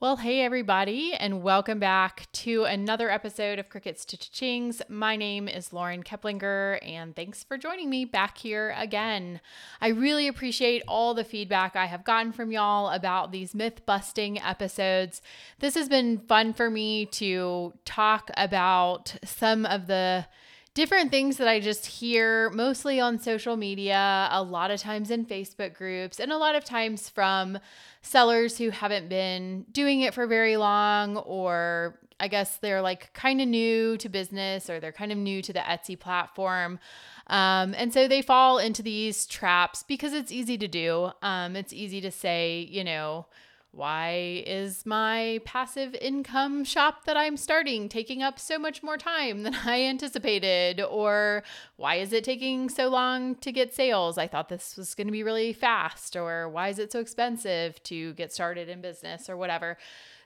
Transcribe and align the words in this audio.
Well, 0.00 0.16
hey 0.16 0.40
everybody, 0.40 1.12
and 1.12 1.42
welcome 1.42 1.78
back 1.78 2.26
to 2.32 2.64
another 2.64 3.10
episode 3.10 3.58
of 3.58 3.68
Crickets 3.68 4.06
to 4.06 4.16
Chings. 4.16 4.80
My 4.88 5.14
name 5.14 5.46
is 5.46 5.74
Lauren 5.74 6.02
Keplinger, 6.02 6.78
and 6.82 7.14
thanks 7.14 7.44
for 7.44 7.58
joining 7.58 7.90
me 7.90 8.06
back 8.06 8.38
here 8.38 8.74
again. 8.78 9.42
I 9.78 9.88
really 9.88 10.26
appreciate 10.26 10.82
all 10.88 11.12
the 11.12 11.22
feedback 11.22 11.76
I 11.76 11.84
have 11.84 12.02
gotten 12.02 12.32
from 12.32 12.50
y'all 12.50 12.88
about 12.88 13.30
these 13.30 13.54
myth 13.54 13.84
busting 13.84 14.40
episodes. 14.40 15.20
This 15.58 15.74
has 15.74 15.90
been 15.90 16.16
fun 16.16 16.54
for 16.54 16.70
me 16.70 17.04
to 17.04 17.74
talk 17.84 18.30
about 18.38 19.16
some 19.22 19.66
of 19.66 19.86
the 19.86 20.24
different 20.74 21.10
things 21.10 21.36
that 21.38 21.48
I 21.48 21.60
just 21.60 21.86
hear 21.86 22.50
mostly 22.50 23.00
on 23.00 23.18
social 23.18 23.56
media, 23.56 24.28
a 24.30 24.42
lot 24.42 24.70
of 24.70 24.80
times 24.80 25.10
in 25.10 25.26
Facebook 25.26 25.74
groups, 25.74 26.20
and 26.20 26.30
a 26.30 26.36
lot 26.36 26.54
of 26.54 26.64
times 26.64 27.08
from 27.08 27.58
sellers 28.02 28.58
who 28.58 28.70
haven't 28.70 29.08
been 29.08 29.66
doing 29.72 30.00
it 30.02 30.14
for 30.14 30.26
very 30.26 30.56
long 30.56 31.16
or 31.18 31.98
I 32.20 32.28
guess 32.28 32.58
they're 32.58 32.82
like 32.82 33.12
kind 33.14 33.40
of 33.40 33.48
new 33.48 33.96
to 33.96 34.08
business 34.08 34.68
or 34.68 34.78
they're 34.78 34.92
kind 34.92 35.10
of 35.10 35.18
new 35.18 35.42
to 35.42 35.52
the 35.52 35.60
Etsy 35.60 35.98
platform. 35.98 36.78
Um, 37.26 37.74
and 37.76 37.92
so 37.92 38.06
they 38.06 38.22
fall 38.22 38.58
into 38.58 38.82
these 38.82 39.26
traps 39.26 39.82
because 39.82 40.12
it's 40.12 40.30
easy 40.30 40.58
to 40.58 40.68
do. 40.68 41.10
Um, 41.22 41.56
it's 41.56 41.72
easy 41.72 42.00
to 42.02 42.10
say, 42.10 42.68
you 42.70 42.84
know, 42.84 43.26
why 43.72 44.42
is 44.46 44.84
my 44.84 45.40
passive 45.44 45.94
income 45.94 46.64
shop 46.64 47.04
that 47.04 47.16
I'm 47.16 47.36
starting 47.36 47.88
taking 47.88 48.20
up 48.20 48.38
so 48.38 48.58
much 48.58 48.82
more 48.82 48.96
time 48.96 49.44
than 49.44 49.54
I 49.64 49.82
anticipated? 49.84 50.80
Or 50.80 51.44
why 51.76 51.96
is 51.96 52.12
it 52.12 52.24
taking 52.24 52.68
so 52.68 52.88
long 52.88 53.36
to 53.36 53.52
get 53.52 53.72
sales? 53.72 54.18
I 54.18 54.26
thought 54.26 54.48
this 54.48 54.76
was 54.76 54.94
going 54.94 55.06
to 55.06 55.12
be 55.12 55.22
really 55.22 55.52
fast. 55.52 56.16
Or 56.16 56.48
why 56.48 56.68
is 56.68 56.78
it 56.80 56.90
so 56.90 56.98
expensive 56.98 57.80
to 57.84 58.12
get 58.14 58.32
started 58.32 58.68
in 58.68 58.80
business 58.80 59.30
or 59.30 59.36
whatever? 59.36 59.78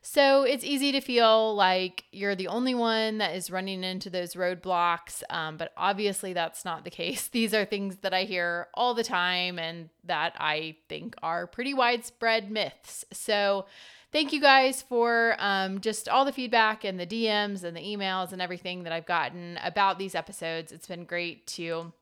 So 0.06 0.42
it's 0.42 0.64
easy 0.64 0.92
to 0.92 1.00
feel 1.00 1.56
like 1.56 2.04
you're 2.12 2.34
the 2.34 2.48
only 2.48 2.74
one 2.74 3.16
that 3.18 3.34
is 3.34 3.50
running 3.50 3.82
into 3.82 4.10
those 4.10 4.34
roadblocks. 4.34 5.22
Um, 5.30 5.56
but 5.56 5.72
obviously, 5.78 6.34
that's 6.34 6.62
not 6.62 6.84
the 6.84 6.90
case. 6.90 7.28
These 7.32 7.54
are 7.54 7.64
things 7.64 7.96
that 8.02 8.12
I 8.12 8.24
hear 8.24 8.68
all 8.74 8.92
the 8.92 9.02
time 9.02 9.58
and 9.58 9.88
that 10.04 10.34
I 10.38 10.76
think 10.90 11.14
are 11.22 11.46
pretty 11.46 11.72
widespread 11.72 12.50
myths. 12.50 13.06
So 13.12 13.64
thank 14.12 14.34
you 14.34 14.42
guys 14.42 14.82
for 14.82 15.36
um, 15.38 15.80
just 15.80 16.06
all 16.06 16.26
the 16.26 16.32
feedback 16.32 16.84
and 16.84 17.00
the 17.00 17.06
DMs 17.06 17.64
and 17.64 17.74
the 17.74 17.80
emails 17.80 18.30
and 18.30 18.42
everything 18.42 18.82
that 18.82 18.92
I've 18.92 19.06
gotten 19.06 19.58
about 19.64 19.98
these 19.98 20.14
episodes. 20.14 20.70
It's 20.70 20.86
been 20.86 21.06
great 21.06 21.46
to 21.46 21.94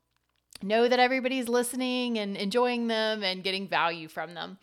know 0.61 0.89
that 0.89 0.99
everybody's 0.99 1.49
listening 1.49 2.19
and 2.19 2.37
enjoying 2.37 2.89
them 2.89 3.23
and 3.23 3.45
getting 3.45 3.69
value 3.69 4.09
from 4.09 4.35
them. 4.35 4.59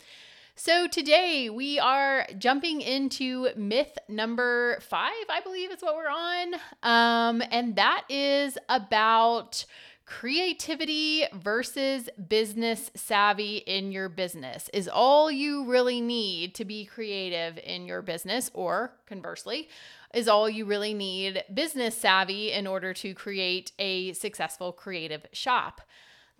So 0.61 0.87
today 0.87 1.49
we 1.49 1.79
are 1.79 2.27
jumping 2.37 2.81
into 2.81 3.47
myth 3.55 3.97
number 4.09 4.77
five, 4.81 5.13
I 5.29 5.39
believe 5.39 5.71
is 5.71 5.81
what 5.81 5.95
we're 5.95 6.09
on. 6.09 6.55
Um, 6.83 7.41
and 7.49 7.77
that 7.77 8.03
is 8.09 8.57
about 8.67 9.63
creativity 10.05 11.23
versus 11.33 12.09
business 12.27 12.91
savvy 12.93 13.59
in 13.59 13.93
your 13.93 14.09
business. 14.09 14.69
Is 14.73 14.89
all 14.89 15.31
you 15.31 15.63
really 15.63 16.01
need 16.01 16.55
to 16.55 16.65
be 16.65 16.83
creative 16.83 17.57
in 17.59 17.85
your 17.85 18.01
business, 18.01 18.51
or 18.53 18.91
conversely, 19.07 19.69
is 20.13 20.27
all 20.27 20.49
you 20.49 20.65
really 20.65 20.93
need 20.93 21.41
business 21.53 21.95
savvy 21.95 22.51
in 22.51 22.67
order 22.67 22.93
to 22.95 23.13
create 23.13 23.71
a 23.79 24.11
successful 24.11 24.73
creative 24.73 25.25
shop? 25.31 25.79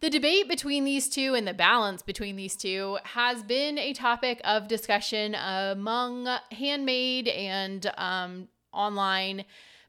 The 0.02 0.10
debate 0.10 0.48
between 0.48 0.86
these 0.86 1.10
two 1.10 1.36
and 1.36 1.46
the 1.46 1.54
balance 1.54 2.02
between 2.02 2.38
these 2.38 2.56
two 2.56 3.00
has 3.04 3.44
been 3.44 3.78
a 3.78 3.92
topic 3.92 4.40
of 4.46 4.70
discussion 4.70 5.36
among 5.36 6.26
handmade 6.54 7.28
and 7.28 7.92
um, 7.98 8.48
online 8.72 9.44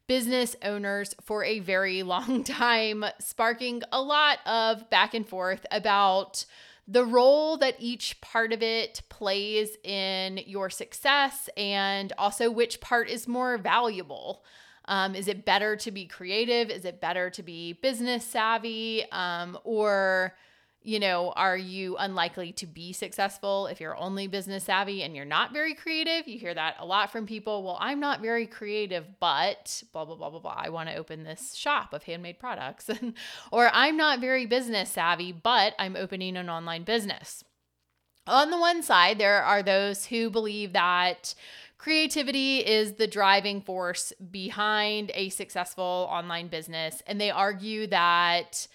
business 0.08 0.56
owners 0.64 1.14
for 1.20 1.44
a 1.44 1.60
very 1.60 2.02
long 2.14 2.42
time, 2.42 3.04
sparking 3.20 3.82
a 3.92 4.02
lot 4.02 4.38
of 4.46 4.90
back 4.90 5.14
and 5.14 5.28
forth 5.28 5.64
about 5.70 6.44
the 6.88 7.04
role 7.04 7.56
that 7.58 7.76
each 7.78 8.20
part 8.20 8.52
of 8.52 8.64
it 8.64 9.02
plays 9.10 9.76
in 9.84 10.38
your 10.38 10.70
success 10.70 11.48
and 11.56 12.12
also 12.18 12.50
which 12.50 12.80
part 12.80 13.08
is 13.08 13.28
more 13.28 13.56
valuable. 13.58 14.42
Um, 14.90 15.14
is 15.14 15.28
it 15.28 15.44
better 15.44 15.76
to 15.76 15.90
be 15.92 16.04
creative? 16.04 16.68
Is 16.68 16.84
it 16.84 17.00
better 17.00 17.30
to 17.30 17.42
be 17.44 17.74
business 17.74 18.24
savvy? 18.26 19.04
Um, 19.12 19.56
or, 19.62 20.34
you 20.82 20.98
know, 20.98 21.30
are 21.36 21.56
you 21.56 21.96
unlikely 21.96 22.50
to 22.54 22.66
be 22.66 22.92
successful 22.92 23.68
if 23.68 23.80
you're 23.80 23.96
only 23.96 24.26
business 24.26 24.64
savvy 24.64 25.04
and 25.04 25.14
you're 25.14 25.24
not 25.24 25.52
very 25.52 25.74
creative? 25.74 26.26
You 26.26 26.40
hear 26.40 26.54
that 26.54 26.74
a 26.80 26.84
lot 26.84 27.12
from 27.12 27.24
people. 27.24 27.62
Well, 27.62 27.78
I'm 27.80 28.00
not 28.00 28.20
very 28.20 28.48
creative, 28.48 29.06
but 29.20 29.80
blah, 29.92 30.04
blah, 30.04 30.16
blah, 30.16 30.30
blah, 30.30 30.40
blah. 30.40 30.56
I 30.56 30.70
want 30.70 30.88
to 30.88 30.96
open 30.96 31.22
this 31.22 31.54
shop 31.54 31.94
of 31.94 32.02
handmade 32.02 32.40
products. 32.40 32.90
or 33.52 33.70
I'm 33.72 33.96
not 33.96 34.20
very 34.20 34.44
business 34.44 34.90
savvy, 34.90 35.30
but 35.30 35.74
I'm 35.78 35.94
opening 35.94 36.36
an 36.36 36.50
online 36.50 36.82
business. 36.82 37.44
On 38.26 38.50
the 38.50 38.58
one 38.58 38.82
side, 38.82 39.18
there 39.18 39.42
are 39.42 39.62
those 39.62 40.06
who 40.06 40.30
believe 40.30 40.72
that 40.72 41.34
Creativity 41.80 42.58
is 42.58 42.92
the 42.92 43.06
driving 43.06 43.62
force 43.62 44.12
behind 44.30 45.10
a 45.14 45.30
successful 45.30 46.06
online 46.10 46.48
business. 46.48 47.02
And 47.06 47.18
they 47.18 47.30
argue 47.30 47.86
that 47.86 48.68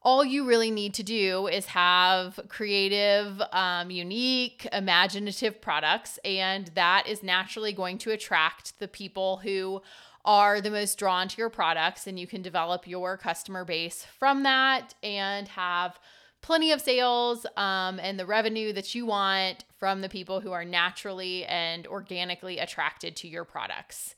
all 0.00 0.24
you 0.24 0.46
really 0.46 0.70
need 0.70 0.94
to 0.94 1.02
do 1.02 1.48
is 1.48 1.66
have 1.66 2.38
creative, 2.46 3.42
um, 3.50 3.90
unique, 3.90 4.68
imaginative 4.72 5.60
products. 5.60 6.20
And 6.24 6.68
that 6.76 7.08
is 7.08 7.24
naturally 7.24 7.72
going 7.72 7.98
to 7.98 8.12
attract 8.12 8.78
the 8.78 8.86
people 8.86 9.38
who 9.38 9.82
are 10.24 10.60
the 10.60 10.70
most 10.70 11.00
drawn 11.00 11.26
to 11.26 11.38
your 11.38 11.50
products. 11.50 12.06
And 12.06 12.16
you 12.16 12.28
can 12.28 12.42
develop 12.42 12.86
your 12.86 13.16
customer 13.16 13.64
base 13.64 14.06
from 14.20 14.44
that 14.44 14.94
and 15.02 15.48
have 15.48 15.98
plenty 16.42 16.72
of 16.72 16.80
sales 16.80 17.46
um, 17.56 17.98
and 18.00 18.18
the 18.18 18.26
revenue 18.26 18.72
that 18.72 18.94
you 18.94 19.06
want 19.06 19.64
from 19.78 20.00
the 20.00 20.08
people 20.08 20.40
who 20.40 20.52
are 20.52 20.64
naturally 20.64 21.44
and 21.46 21.86
organically 21.86 22.58
attracted 22.58 23.16
to 23.16 23.28
your 23.28 23.44
products. 23.44 24.14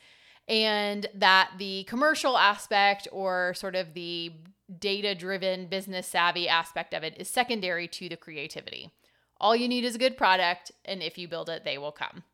And 0.48 1.06
that 1.14 1.52
the 1.58 1.84
commercial 1.84 2.36
aspect 2.36 3.06
or 3.12 3.54
sort 3.54 3.76
of 3.76 3.94
the 3.94 4.32
data 4.78 5.14
driven, 5.14 5.66
business 5.66 6.06
savvy 6.06 6.48
aspect 6.48 6.94
of 6.94 7.02
it 7.02 7.14
is 7.18 7.28
secondary 7.28 7.86
to 7.88 8.08
the 8.08 8.16
creativity. 8.16 8.90
All 9.40 9.54
you 9.54 9.68
need 9.68 9.84
is 9.84 9.94
a 9.94 9.98
good 9.98 10.16
product, 10.16 10.72
and 10.84 11.02
if 11.02 11.18
you 11.18 11.28
build 11.28 11.48
it, 11.48 11.64
they 11.64 11.76
will 11.76 11.92
come. 11.92 12.24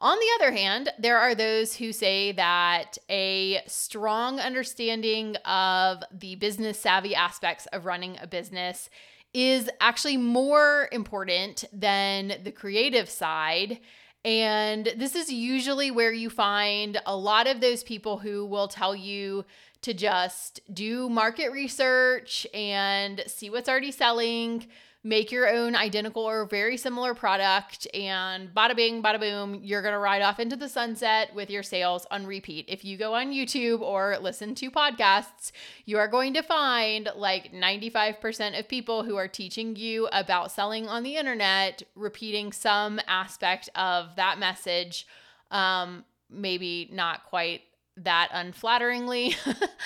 On 0.00 0.18
the 0.18 0.26
other 0.36 0.52
hand, 0.52 0.90
there 0.98 1.18
are 1.18 1.34
those 1.34 1.76
who 1.76 1.92
say 1.92 2.32
that 2.32 2.98
a 3.08 3.62
strong 3.66 4.40
understanding 4.40 5.36
of 5.44 6.02
the 6.12 6.34
business 6.34 6.78
savvy 6.78 7.14
aspects 7.14 7.66
of 7.66 7.86
running 7.86 8.18
a 8.20 8.26
business 8.26 8.90
is 9.32 9.70
actually 9.80 10.16
more 10.16 10.88
important 10.92 11.64
than 11.72 12.34
the 12.42 12.52
creative 12.52 13.08
side. 13.08 13.80
And 14.24 14.92
this 14.96 15.14
is 15.14 15.30
usually 15.30 15.90
where 15.90 16.12
you 16.12 16.30
find 16.30 17.00
a 17.04 17.16
lot 17.16 17.46
of 17.46 17.60
those 17.60 17.82
people 17.82 18.18
who 18.18 18.46
will 18.46 18.68
tell 18.68 18.94
you 18.94 19.44
to 19.82 19.92
just 19.92 20.60
do 20.72 21.10
market 21.10 21.50
research 21.52 22.46
and 22.54 23.22
see 23.26 23.50
what's 23.50 23.68
already 23.68 23.90
selling, 23.90 24.66
make 25.04 25.30
your 25.30 25.46
own 25.46 25.76
identical 25.76 26.22
or 26.22 26.46
very 26.46 26.78
similar 26.78 27.14
product 27.14 27.86
and 27.92 28.52
bada 28.54 28.74
bing, 28.74 29.02
bada 29.02 29.20
boom, 29.20 29.60
you're 29.62 29.82
to 29.82 29.98
ride 29.98 30.22
off 30.22 30.40
into 30.40 30.56
the 30.56 30.68
sunset 30.68 31.34
with 31.34 31.50
your 31.50 31.62
sales 31.62 32.06
on 32.10 32.26
repeat. 32.26 32.64
If 32.68 32.86
you 32.86 32.96
go 32.96 33.14
on 33.14 33.30
YouTube 33.30 33.82
or 33.82 34.16
listen 34.18 34.54
to 34.56 34.70
podcasts, 34.70 35.52
you 35.84 35.98
are 35.98 36.08
going 36.08 36.32
to 36.34 36.42
find 36.42 37.10
like 37.14 37.52
95% 37.52 38.58
of 38.58 38.66
people 38.66 39.04
who 39.04 39.16
are 39.16 39.28
teaching 39.28 39.76
you 39.76 40.08
about 40.10 40.50
selling 40.50 40.88
on 40.88 41.02
the 41.02 41.16
internet 41.16 41.82
repeating 41.94 42.50
some 42.50 42.98
aspect 43.06 43.68
of 43.74 44.16
that 44.16 44.38
message. 44.38 45.06
Um, 45.50 46.06
maybe 46.30 46.88
not 46.90 47.24
quite 47.26 47.60
that 47.98 48.30
unflatteringly. 48.32 49.36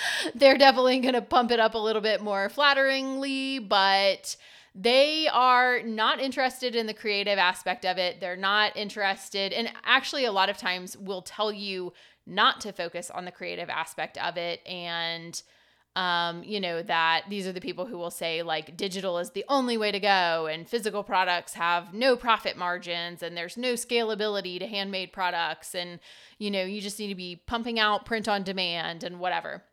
They're 0.35 0.57
definitely 0.57 0.99
going 0.99 1.13
to 1.13 1.21
pump 1.21 1.51
it 1.51 1.59
up 1.59 1.75
a 1.75 1.77
little 1.77 2.01
bit 2.01 2.21
more 2.21 2.49
flatteringly, 2.49 3.59
but 3.59 4.37
they 4.75 5.27
are 5.27 5.81
not 5.81 6.19
interested 6.19 6.75
in 6.75 6.87
the 6.87 6.93
creative 6.93 7.39
aspect 7.39 7.85
of 7.85 7.97
it. 7.97 8.19
They're 8.19 8.35
not 8.35 8.77
interested, 8.77 9.51
and 9.53 9.71
actually, 9.83 10.25
a 10.25 10.31
lot 10.31 10.49
of 10.49 10.57
times 10.57 10.97
will 10.97 11.21
tell 11.21 11.51
you 11.51 11.93
not 12.25 12.61
to 12.61 12.71
focus 12.71 13.09
on 13.09 13.25
the 13.25 13.31
creative 13.31 13.69
aspect 13.69 14.17
of 14.19 14.37
it. 14.37 14.65
And, 14.67 15.41
um, 15.95 16.43
you 16.43 16.59
know, 16.59 16.83
that 16.83 17.23
these 17.27 17.47
are 17.47 17.51
the 17.51 17.59
people 17.59 17.87
who 17.87 17.97
will 17.97 18.11
say, 18.11 18.43
like, 18.43 18.77
digital 18.77 19.17
is 19.17 19.31
the 19.31 19.45
only 19.49 19.77
way 19.77 19.91
to 19.91 19.99
go, 19.99 20.45
and 20.45 20.69
physical 20.69 21.03
products 21.03 21.55
have 21.55 21.93
no 21.93 22.15
profit 22.15 22.55
margins, 22.55 23.23
and 23.23 23.35
there's 23.35 23.57
no 23.57 23.73
scalability 23.73 24.59
to 24.59 24.67
handmade 24.67 25.11
products. 25.11 25.73
And, 25.73 25.99
you 26.37 26.51
know, 26.51 26.63
you 26.63 26.79
just 26.79 26.99
need 26.99 27.09
to 27.09 27.15
be 27.15 27.41
pumping 27.47 27.79
out 27.79 28.05
print 28.05 28.27
on 28.27 28.43
demand 28.43 29.03
and 29.03 29.19
whatever. 29.19 29.63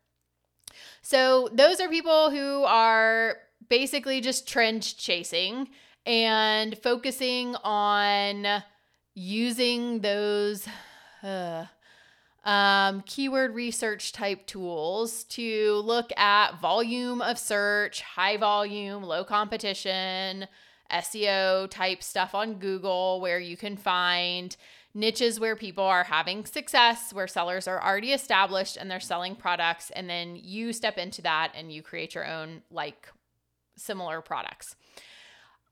So, 1.03 1.49
those 1.53 1.81
are 1.81 1.89
people 1.89 2.31
who 2.31 2.65
are 2.65 3.37
basically 3.69 4.21
just 4.21 4.49
trend 4.49 4.97
chasing 4.97 5.69
and 6.05 6.79
focusing 6.79 7.57
on 7.57 8.63
using 9.15 10.01
those 10.01 10.69
uh, 11.23 11.65
um, 12.45 13.03
keyword 13.07 13.55
research 13.55 14.13
type 14.13 14.47
tools 14.47 15.25
to 15.25 15.83
look 15.85 16.17
at 16.17 16.61
volume 16.61 17.21
of 17.21 17.39
search, 17.39 18.03
high 18.03 18.37
volume, 18.37 19.03
low 19.03 19.25
competition, 19.25 20.47
SEO 20.93 21.69
type 21.69 22.03
stuff 22.03 22.35
on 22.35 22.55
Google 22.55 23.21
where 23.21 23.41
you 23.41 23.57
can 23.57 23.77
find 23.77 24.57
niches 24.95 25.39
where 25.39 25.57
people 25.57 25.85
are 25.85 26.05
having 26.05 26.45
success, 26.47 27.13
where 27.13 27.27
sellers 27.27 27.67
are 27.67 27.83
already 27.83 28.13
established 28.13 28.77
and 28.77 28.91
they're 28.91 29.01
selling 29.01 29.35
products. 29.35 29.91
And 29.91 30.09
then 30.09 30.39
you 30.41 30.73
step 30.73 30.97
into 30.99 31.23
that 31.23 31.53
and 31.55 31.73
you 31.73 31.83
create 31.83 32.15
your 32.15 32.27
own 32.27 32.63
like 32.71 33.09
similar 33.77 34.21
products. 34.21 34.77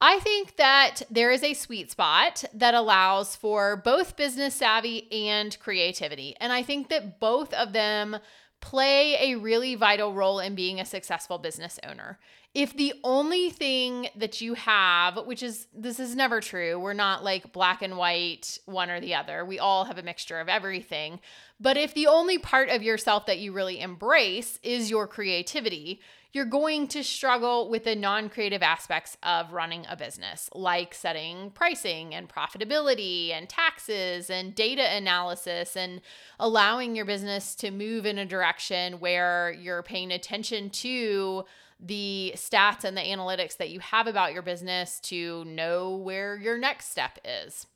I 0.01 0.19
think 0.19 0.57
that 0.57 1.03
there 1.11 1.31
is 1.31 1.43
a 1.43 1.55
sweet 1.55 1.91
spot 1.91 2.45
that 2.53 2.75
allows 2.75 3.37
for 3.37 3.77
both 3.77 4.17
business 4.17 4.55
savvy 4.55 5.11
and 5.11 5.59
creativity. 5.61 6.37
And 6.41 6.53
I 6.53 6.63
think 6.63 6.89
that 6.91 7.21
both 7.21 7.55
of 7.55 7.73
them 7.73 8.19
play 8.61 9.17
a 9.33 9.37
really 9.37 9.75
vital 9.75 10.13
role 10.13 10.41
in 10.41 10.55
being 10.55 10.81
a 10.81 10.85
successful 10.85 11.39
business 11.39 11.79
owner. 11.87 12.19
If 12.55 12.77
the 12.77 12.95
only 13.03 13.51
thing 13.51 14.09
that 14.17 14.41
you 14.41 14.55
have, 14.55 15.27
which 15.27 15.43
is 15.43 15.67
this 15.75 15.99
is 15.99 16.15
never 16.15 16.41
true, 16.41 16.79
we're 16.79 16.93
not 16.93 17.25
like 17.25 17.53
black 17.53 17.83
and 17.83 17.97
white, 17.97 18.59
one 18.65 18.91
or 18.91 19.01
the 19.01 19.15
other. 19.15 19.45
We 19.45 19.59
all 19.59 19.85
have 19.85 19.99
a 19.99 20.03
mixture 20.03 20.39
of 20.39 20.49
everything. 20.49 21.21
But 21.61 21.77
if 21.77 21.95
the 21.95 22.07
only 22.07 22.39
part 22.39 22.69
of 22.69 22.83
yourself 22.83 23.27
that 23.27 23.39
you 23.39 23.53
really 23.53 23.81
embrace 23.81 24.59
is 24.63 24.91
your 24.91 25.07
creativity, 25.07 26.01
you're 26.35 26.45
going 26.45 26.89
to 26.89 27.05
struggle 27.05 27.71
with 27.71 27.85
the 27.85 27.95
non 27.95 28.29
creative 28.29 28.63
aspects 28.63 29.17
of 29.23 29.53
running 29.53 29.87
a 29.89 29.97
business, 29.97 30.51
like 30.53 30.93
setting 30.93 31.51
pricing 31.51 32.13
and 32.13 32.29
profitability 32.29 33.33
and 33.33 33.49
taxes 33.49 34.29
and 34.29 34.53
data 34.53 34.85
analysis 34.97 35.77
and 35.77 36.01
allowing 36.41 36.97
your 36.97 37.05
business 37.05 37.55
to 37.55 37.71
move 37.71 38.05
in 38.05 38.19
a 38.19 38.27
direction 38.27 38.95
where 38.95 39.53
you're 39.53 39.85
paying 39.85 40.11
attention 40.11 40.71
to 40.71 41.45
the 41.79 42.33
stats 42.37 42.83
and 42.83 42.97
the 42.97 43.03
analytics 43.03 43.57
that 43.57 43.71
you 43.71 43.79
have 43.79 44.09
about 44.09 44.33
your 44.33 44.43
business 44.43 44.99
to 44.99 45.45
know 45.45 45.95
where 45.97 46.37
your 46.37 46.59
next 46.59 46.91
step 46.91 47.17
is. 47.25 47.69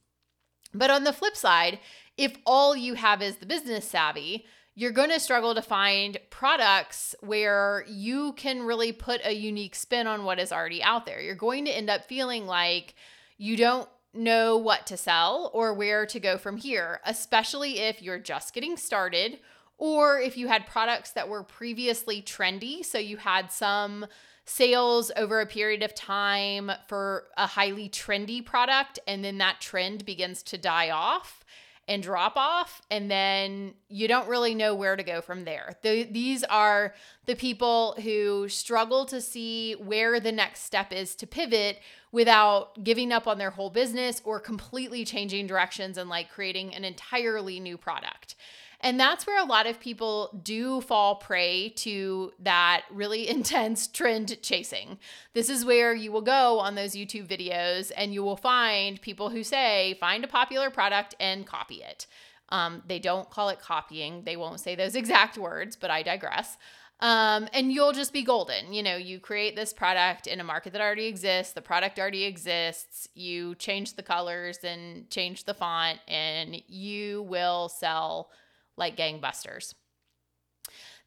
But 0.75 0.91
on 0.91 1.05
the 1.05 1.13
flip 1.13 1.37
side, 1.37 1.79
if 2.17 2.37
all 2.45 2.77
you 2.77 2.95
have 2.95 3.23
is 3.23 3.37
the 3.37 3.47
business 3.47 3.89
savvy, 3.89 4.47
you're 4.79 4.93
going 4.93 5.11
to 5.11 5.19
struggle 5.19 5.57
to 5.57 5.61
find 5.61 6.19
products 6.31 7.13
where 7.19 7.85
you 7.89 8.33
can 8.35 8.63
really 8.63 8.93
put 8.93 9.21
a 9.25 9.35
unique 9.35 9.75
spin 9.75 10.07
on 10.07 10.23
what 10.23 10.39
is 10.39 10.53
already 10.53 10.81
out 10.81 11.05
there. 11.05 11.21
You're 11.21 11.35
going 11.35 11.65
to 11.65 11.77
end 11.77 11.91
up 11.91 12.05
feeling 12.05 12.47
like 12.47 12.95
you 13.39 13.57
don't 13.57 13.89
know 14.15 14.57
what 14.57 14.87
to 14.87 14.97
sell 14.97 15.51
or 15.53 15.75
where 15.75 16.07
to 16.07 16.21
go 16.21 16.39
from 16.39 16.59
here, 16.59 17.01
especially 17.05 17.81
if 17.81 18.01
you're 18.01 18.21
just 18.21 18.55
getting 18.55 18.77
started 18.77 19.41
or 19.79 20.21
if 20.21 20.37
you 20.37 20.47
had 20.47 20.65
products 20.65 21.11
that 21.11 21.29
were 21.29 21.43
previously 21.43 22.23
trendy. 22.23 22.85
So 22.85 22.99
you 22.99 23.17
had 23.17 23.51
some 23.51 24.07
sales 24.45 25.11
over 25.17 25.41
a 25.41 25.47
period 25.47 25.83
of 25.83 25.93
time 25.93 26.71
for 26.87 27.25
a 27.37 27.49
highly 27.49 27.89
trendy 27.89 28.45
product, 28.45 29.01
and 29.09 29.25
then 29.25 29.39
that 29.39 29.61
trend 29.61 30.05
begins 30.05 30.45
to 30.45 30.57
die 30.57 30.91
off 30.91 31.45
and 31.89 32.03
drop 32.03 32.37
off 32.37 32.83
and 32.91 33.11
then 33.11 33.73
you 33.89 34.07
don't 34.07 34.29
really 34.29 34.55
know 34.55 34.75
where 34.75 34.95
to 34.95 35.03
go 35.03 35.23
from 35.23 35.45
there. 35.45 35.77
The, 35.83 36.05
these 36.05 36.45
are 36.45 36.95
the 37.25 37.35
people 37.35 37.97
who 38.03 38.49
struggle 38.49 39.07
to 39.07 39.21
see 39.23 39.73
where 39.73 40.21
the 40.21 40.31
next 40.31 40.61
step 40.61 40.93
is 40.93 41.15
to 41.17 41.27
pivot 41.27 41.81
without 42.13 42.85
giving 42.85 43.11
up 43.11 43.27
on 43.27 43.39
their 43.39 43.51
whole 43.51 43.71
business 43.71 44.21
or 44.25 44.39
completely 44.39 45.05
changing 45.05 45.47
directions 45.47 45.97
and 45.97 46.11
like 46.11 46.31
creating 46.31 46.75
an 46.75 46.85
entirely 46.85 47.59
new 47.59 47.79
product. 47.79 48.35
And 48.81 48.99
that's 48.99 49.27
where 49.27 49.43
a 49.43 49.47
lot 49.47 49.67
of 49.67 49.81
people 49.81 50.41
do 50.43 50.81
fall 50.81 51.17
prey 51.17 51.71
to 51.77 52.33
that 52.41 52.85
really 52.91 53.29
intense 53.29 53.87
trend 53.87 54.41
chasing. 54.43 54.99
This 55.35 55.49
is 55.49 55.65
where 55.65 55.95
you 55.95 56.13
will 56.13 56.23
go 56.23 56.61
on 56.61 56.75
those 56.75 56.95
YouTube 56.95 57.27
videos 57.27 57.91
and 57.97 58.15
you 58.15 58.23
will 58.23 58.37
find 58.37 59.01
people 59.01 59.31
who 59.31 59.43
say, 59.43 59.97
find 60.01 60.23
a 60.25 60.29
popular 60.29 60.71
product 60.71 61.15
and 61.19 61.47
copy 61.47 61.83
it. 61.83 62.07
Um, 62.51 62.83
they 62.87 62.99
don't 62.99 63.29
call 63.29 63.51
it 63.51 63.61
copying, 63.61 64.23
they 64.25 64.37
won't 64.37 64.61
say 64.61 64.75
those 64.75 64.95
exact 64.95 65.37
words, 65.37 65.77
but 65.77 65.91
I 65.91 66.03
digress. 66.03 66.57
Um, 67.01 67.49
and 67.53 67.73
you'll 67.73 67.93
just 67.93 68.13
be 68.13 68.25
golden. 68.25 68.73
You 68.73 68.83
know, 68.83 68.97
you 68.97 69.21
create 69.21 69.55
this 69.55 69.73
product 69.73 70.27
in 70.27 70.41
a 70.41 70.45
market 70.45 70.73
that 70.73 70.83
already 70.83 71.07
exists, 71.07 71.53
the 71.53 71.63
product 71.63 71.99
already 71.99 72.25
exists, 72.25 73.09
you 73.15 73.55
change 73.55 73.95
the 73.95 74.03
colors 74.03 74.59
and 74.65 75.09
change 75.09 75.45
the 75.45 75.55
font, 75.55 76.01
and 76.09 76.61
you 76.67 77.23
will 77.23 77.69
sell 77.69 78.31
like 78.79 78.97
gangbusters. 78.97 79.75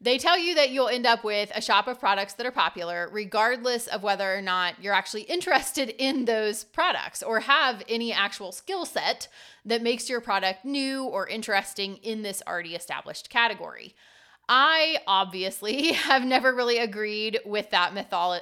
They 0.04 0.18
tell 0.18 0.38
you 0.40 0.56
that 0.56 0.72
you'll 0.72 0.88
end 0.88 1.06
up 1.06 1.24
with 1.24 1.52
a 1.54 1.62
shop 1.62 1.88
of 1.88 2.00
products 2.00 2.34
that 2.34 2.46
are 2.48 2.52
popular, 2.52 3.08
regardless 3.12 3.86
of 3.86 4.02
whether 4.02 4.36
or 4.36 4.42
not 4.42 4.82
you're 4.82 4.96
actually 4.96 5.22
interested 5.30 5.90
in 5.90 6.26
those 6.26 6.64
products 6.64 7.22
or 7.22 7.42
have 7.42 7.84
any 7.88 8.12
actual 8.12 8.52
skill 8.52 8.86
set 8.86 9.28
that 9.64 9.84
makes 9.84 10.10
your 10.10 10.20
product 10.20 10.66
new 10.66 11.04
or 11.04 11.28
interesting 11.28 11.98
in 11.98 12.24
this 12.24 12.42
already 12.48 12.74
established 12.74 13.30
category. 13.30 13.94
I 14.50 14.98
obviously 15.06 15.92
have 15.94 16.26
never 16.26 16.54
really 16.54 16.80
agreed 16.80 17.40
with 17.46 17.70
that 17.70 17.94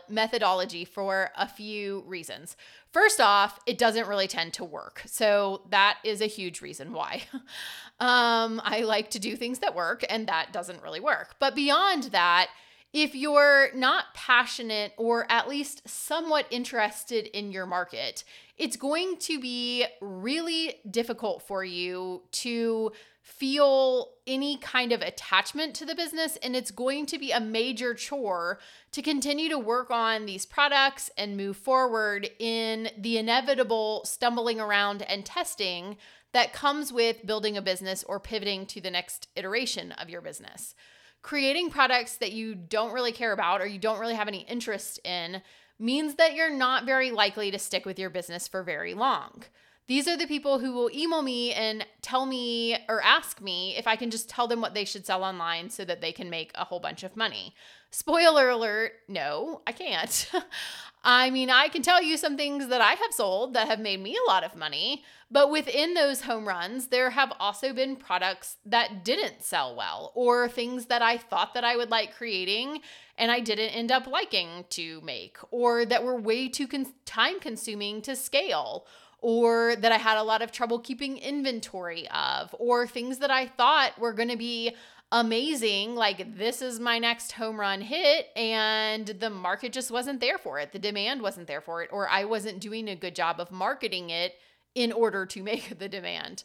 methodology 0.10 0.86
for 0.86 1.30
a 1.36 1.48
few 1.48 2.04
reasons. 2.08 2.56
First 2.92 3.20
off, 3.22 3.60
it 3.68 3.78
doesn't 3.78 4.08
really 4.08 4.28
tend 4.28 4.54
to 4.54 4.64
work. 4.64 5.04
So 5.06 5.62
that 5.70 5.98
is 6.04 6.22
a 6.22 6.26
huge 6.26 6.62
reason 6.62 6.94
why. 6.94 7.24
um, 8.00 8.62
I 8.64 8.82
like 8.82 9.10
to 9.12 9.20
do 9.20 9.36
things 9.36 9.60
that 9.60 9.76
work, 9.76 10.06
and 10.10 10.28
that 10.28 10.54
doesn't 10.54 10.82
really 10.82 11.00
work. 11.00 11.36
But 11.40 11.56
beyond 11.56 12.04
that, 12.06 12.50
if 12.92 13.14
you're 13.14 13.70
not 13.76 14.14
passionate 14.16 14.94
or 14.98 15.32
at 15.32 15.48
least 15.48 15.88
somewhat 15.88 16.48
interested 16.50 17.28
in 17.38 17.52
your 17.52 17.66
market, 17.66 18.24
it's 18.58 18.76
going 18.76 19.18
to 19.18 19.40
be 19.40 19.86
really 20.02 20.76
difficult 20.90 21.44
for 21.44 21.64
you 21.64 22.24
to 22.32 22.92
feel 23.22 24.10
any 24.26 24.58
kind 24.58 24.92
of 24.92 25.02
attachment 25.02 25.76
to 25.76 25.86
the 25.86 25.94
business. 25.94 26.36
And 26.38 26.56
it's 26.56 26.72
going 26.72 27.06
to 27.08 27.20
be 27.20 27.32
a 27.32 27.40
major 27.40 27.94
chore 27.94 28.58
to 28.92 29.02
continue 29.04 29.50
to 29.50 29.60
work 29.60 29.92
on 29.92 30.26
these 30.26 30.48
products 30.48 31.12
and 31.16 31.38
move 31.38 31.58
forward 31.58 32.28
in 32.40 32.90
the 32.98 33.20
inevitable 33.20 34.02
stumbling 34.04 34.60
around 34.60 35.04
and 35.04 35.26
testing 35.26 35.98
that 36.34 36.54
comes 36.54 36.94
with 36.94 37.26
building 37.26 37.58
a 37.58 37.62
business 37.62 38.04
or 38.04 38.20
pivoting 38.20 38.66
to 38.68 38.82
the 38.82 38.92
next 38.92 39.28
iteration 39.36 39.92
of 39.94 40.10
your 40.10 40.22
business. 40.22 40.76
Creating 41.22 41.70
products 41.70 42.18
that 42.18 42.32
you 42.32 42.56
don't 42.56 42.94
really 42.94 43.12
care 43.12 43.34
about 43.34 43.62
or 43.62 43.68
you 43.68 43.80
don't 43.80 44.00
really 44.00 44.16
have 44.16 44.28
any 44.28 44.42
interest 44.42 45.00
in 45.04 45.42
means 45.80 46.16
that 46.16 46.36
you're 46.36 46.50
not 46.50 46.86
very 46.86 47.12
likely 47.12 47.52
to 47.52 47.60
stick 47.60 47.86
with 47.86 47.98
your 47.98 48.10
business 48.10 48.48
for 48.48 48.64
very 48.64 48.94
long. 48.94 49.44
These 49.90 50.08
are 50.08 50.16
the 50.16 50.28
people 50.28 50.60
who 50.60 50.72
will 50.72 50.92
email 50.94 51.24
me 51.24 51.52
and 51.52 51.84
tell 52.04 52.28
me 52.28 52.78
or 52.88 53.02
ask 53.02 53.42
me 53.42 53.76
if 53.76 53.88
I 53.88 53.96
can 53.96 54.12
just 54.12 54.30
tell 54.30 54.48
them 54.48 54.62
what 54.62 54.76
they 54.76 54.86
should 54.86 55.04
sell 55.04 55.24
online 55.24 55.72
so 55.72 55.84
that 55.84 56.00
they 56.00 56.12
can 56.12 56.30
make 56.30 56.52
a 56.54 56.64
whole 56.64 56.80
bunch 56.80 57.02
of 57.02 57.18
money. 57.18 57.56
Spoiler 57.90 58.50
alert, 58.50 58.92
no, 59.08 59.64
I 59.66 59.72
can't. 59.72 60.32
I 61.04 61.32
mean, 61.32 61.50
I 61.50 61.70
can 61.70 61.82
tell 61.82 62.04
you 62.04 62.18
some 62.18 62.38
things 62.38 62.68
that 62.68 62.82
I 62.82 62.92
have 62.92 63.14
sold 63.14 63.56
that 63.56 63.68
have 63.68 63.80
made 63.80 64.00
me 64.00 64.16
a 64.16 64.30
lot 64.30 64.44
of 64.44 64.56
money, 64.56 65.04
but 65.32 65.50
within 65.50 65.96
those 65.96 66.22
home 66.22 66.48
runs, 66.48 66.90
there 66.90 67.10
have 67.10 67.34
also 67.40 67.74
been 67.74 67.96
products 67.96 68.58
that 68.68 69.04
didn't 69.04 69.42
sell 69.42 69.76
well 69.76 70.12
or 70.14 70.48
things 70.48 70.86
that 70.86 71.02
I 71.02 71.18
thought 71.18 71.56
that 71.56 71.64
I 71.64 71.76
would 71.76 71.90
like 71.90 72.16
creating 72.16 72.82
and 73.18 73.32
I 73.32 73.40
didn't 73.40 73.70
end 73.70 73.92
up 73.92 74.06
liking 74.06 74.66
to 74.70 75.02
make 75.02 75.38
or 75.50 75.84
that 75.86 76.04
were 76.04 76.16
way 76.16 76.48
too 76.48 76.68
con- 76.68 76.94
time 77.06 77.40
consuming 77.40 78.04
to 78.04 78.16
scale 78.16 78.86
or 79.22 79.76
that 79.76 79.92
I 79.92 79.98
had 79.98 80.18
a 80.18 80.24
lot 80.24 80.42
of 80.42 80.52
trouble 80.52 80.80
keeping 80.80 81.18
inventory 81.18 82.08
of, 82.10 82.56
or 82.58 82.88
things 82.88 83.20
that 83.20 83.32
I 83.32 83.48
thought 83.48 84.00
were 84.00 84.14
going 84.14 84.30
to 84.30 84.38
be 84.38 84.76
amazing. 85.12 85.96
Like, 85.96 86.38
this 86.38 86.62
is 86.62 86.80
my 86.80 87.00
next 87.00 87.34
home 87.34 87.60
run 87.60 87.82
hit, 87.82 88.28
and 88.36 89.08
the 89.08 89.30
market 89.30 89.74
just 89.74 89.92
wasn't 89.92 90.22
there 90.22 90.38
for 90.38 90.60
it. 90.60 90.72
The 90.72 90.80
demand 90.80 91.22
wasn't 91.22 91.48
there 91.48 91.62
for 91.62 91.82
it, 91.82 91.90
or 91.92 92.08
I 92.10 92.26
wasn't 92.26 92.60
doing 92.60 92.88
a 92.88 92.96
good 92.96 93.16
job 93.16 93.40
of 93.40 93.52
marketing 93.52 94.10
it 94.10 94.36
in 94.76 94.92
order 94.92 95.26
to 95.26 95.44
make 95.44 95.80
the 95.80 95.90
demand. 95.90 96.44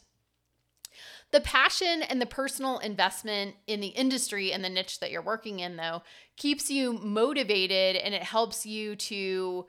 The 1.31 1.41
passion 1.41 2.01
and 2.01 2.21
the 2.21 2.25
personal 2.25 2.77
investment 2.79 3.55
in 3.67 3.81
the 3.81 3.87
industry 3.87 4.53
and 4.53 4.63
the 4.63 4.69
niche 4.69 4.99
that 4.99 5.11
you're 5.11 5.21
working 5.21 5.59
in, 5.59 5.75
though, 5.75 6.03
keeps 6.37 6.69
you 6.69 6.93
motivated 6.93 7.95
and 7.95 8.13
it 8.13 8.23
helps 8.23 8.65
you 8.65 8.95
to 8.95 9.65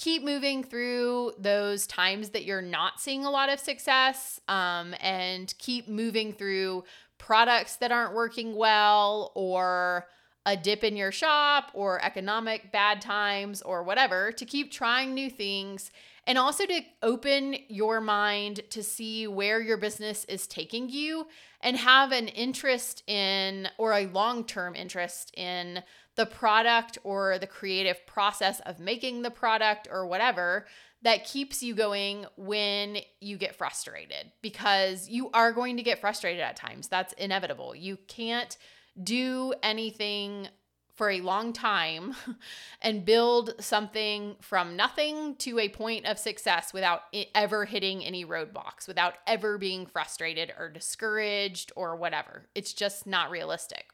keep 0.00 0.24
moving 0.24 0.64
through 0.64 1.30
those 1.38 1.86
times 1.86 2.30
that 2.30 2.46
you're 2.46 2.62
not 2.62 2.98
seeing 2.98 3.26
a 3.26 3.30
lot 3.30 3.50
of 3.50 3.60
success 3.60 4.40
um, 4.48 4.94
and 4.98 5.52
keep 5.58 5.88
moving 5.88 6.32
through 6.32 6.82
products 7.18 7.76
that 7.76 7.92
aren't 7.92 8.14
working 8.14 8.56
well 8.56 9.30
or 9.34 10.06
a 10.46 10.56
dip 10.56 10.82
in 10.84 10.96
your 10.96 11.12
shop 11.12 11.70
or 11.74 12.02
economic 12.02 12.72
bad 12.72 13.02
times 13.02 13.60
or 13.60 13.82
whatever 13.82 14.32
to 14.32 14.46
keep 14.46 14.72
trying 14.72 15.12
new 15.12 15.28
things 15.28 15.90
and 16.26 16.38
also 16.38 16.64
to 16.64 16.80
open 17.02 17.56
your 17.68 18.00
mind 18.00 18.60
to 18.70 18.82
see 18.82 19.26
where 19.26 19.60
your 19.60 19.76
business 19.76 20.24
is 20.24 20.46
taking 20.46 20.88
you 20.88 21.26
and 21.60 21.76
have 21.76 22.10
an 22.10 22.28
interest 22.28 23.02
in 23.06 23.68
or 23.76 23.92
a 23.92 24.06
long 24.06 24.44
term 24.44 24.74
interest 24.74 25.30
in 25.36 25.82
the 26.20 26.26
product 26.26 26.98
or 27.02 27.38
the 27.38 27.46
creative 27.46 28.06
process 28.06 28.60
of 28.66 28.78
making 28.78 29.22
the 29.22 29.30
product 29.30 29.88
or 29.90 30.06
whatever 30.06 30.66
that 31.00 31.24
keeps 31.24 31.62
you 31.62 31.74
going 31.74 32.26
when 32.36 32.98
you 33.22 33.38
get 33.38 33.56
frustrated 33.56 34.30
because 34.42 35.08
you 35.08 35.30
are 35.30 35.50
going 35.50 35.78
to 35.78 35.82
get 35.82 35.98
frustrated 35.98 36.42
at 36.42 36.56
times. 36.56 36.88
That's 36.88 37.14
inevitable. 37.14 37.74
You 37.74 37.96
can't 38.06 38.54
do 39.02 39.54
anything 39.62 40.48
for 40.94 41.08
a 41.08 41.22
long 41.22 41.54
time 41.54 42.14
and 42.82 43.06
build 43.06 43.54
something 43.58 44.36
from 44.42 44.76
nothing 44.76 45.36
to 45.36 45.58
a 45.58 45.70
point 45.70 46.04
of 46.04 46.18
success 46.18 46.74
without 46.74 47.04
ever 47.34 47.64
hitting 47.64 48.04
any 48.04 48.26
roadblocks, 48.26 48.86
without 48.86 49.14
ever 49.26 49.56
being 49.56 49.86
frustrated 49.86 50.52
or 50.58 50.68
discouraged 50.68 51.72
or 51.76 51.96
whatever. 51.96 52.50
It's 52.54 52.74
just 52.74 53.06
not 53.06 53.30
realistic. 53.30 53.86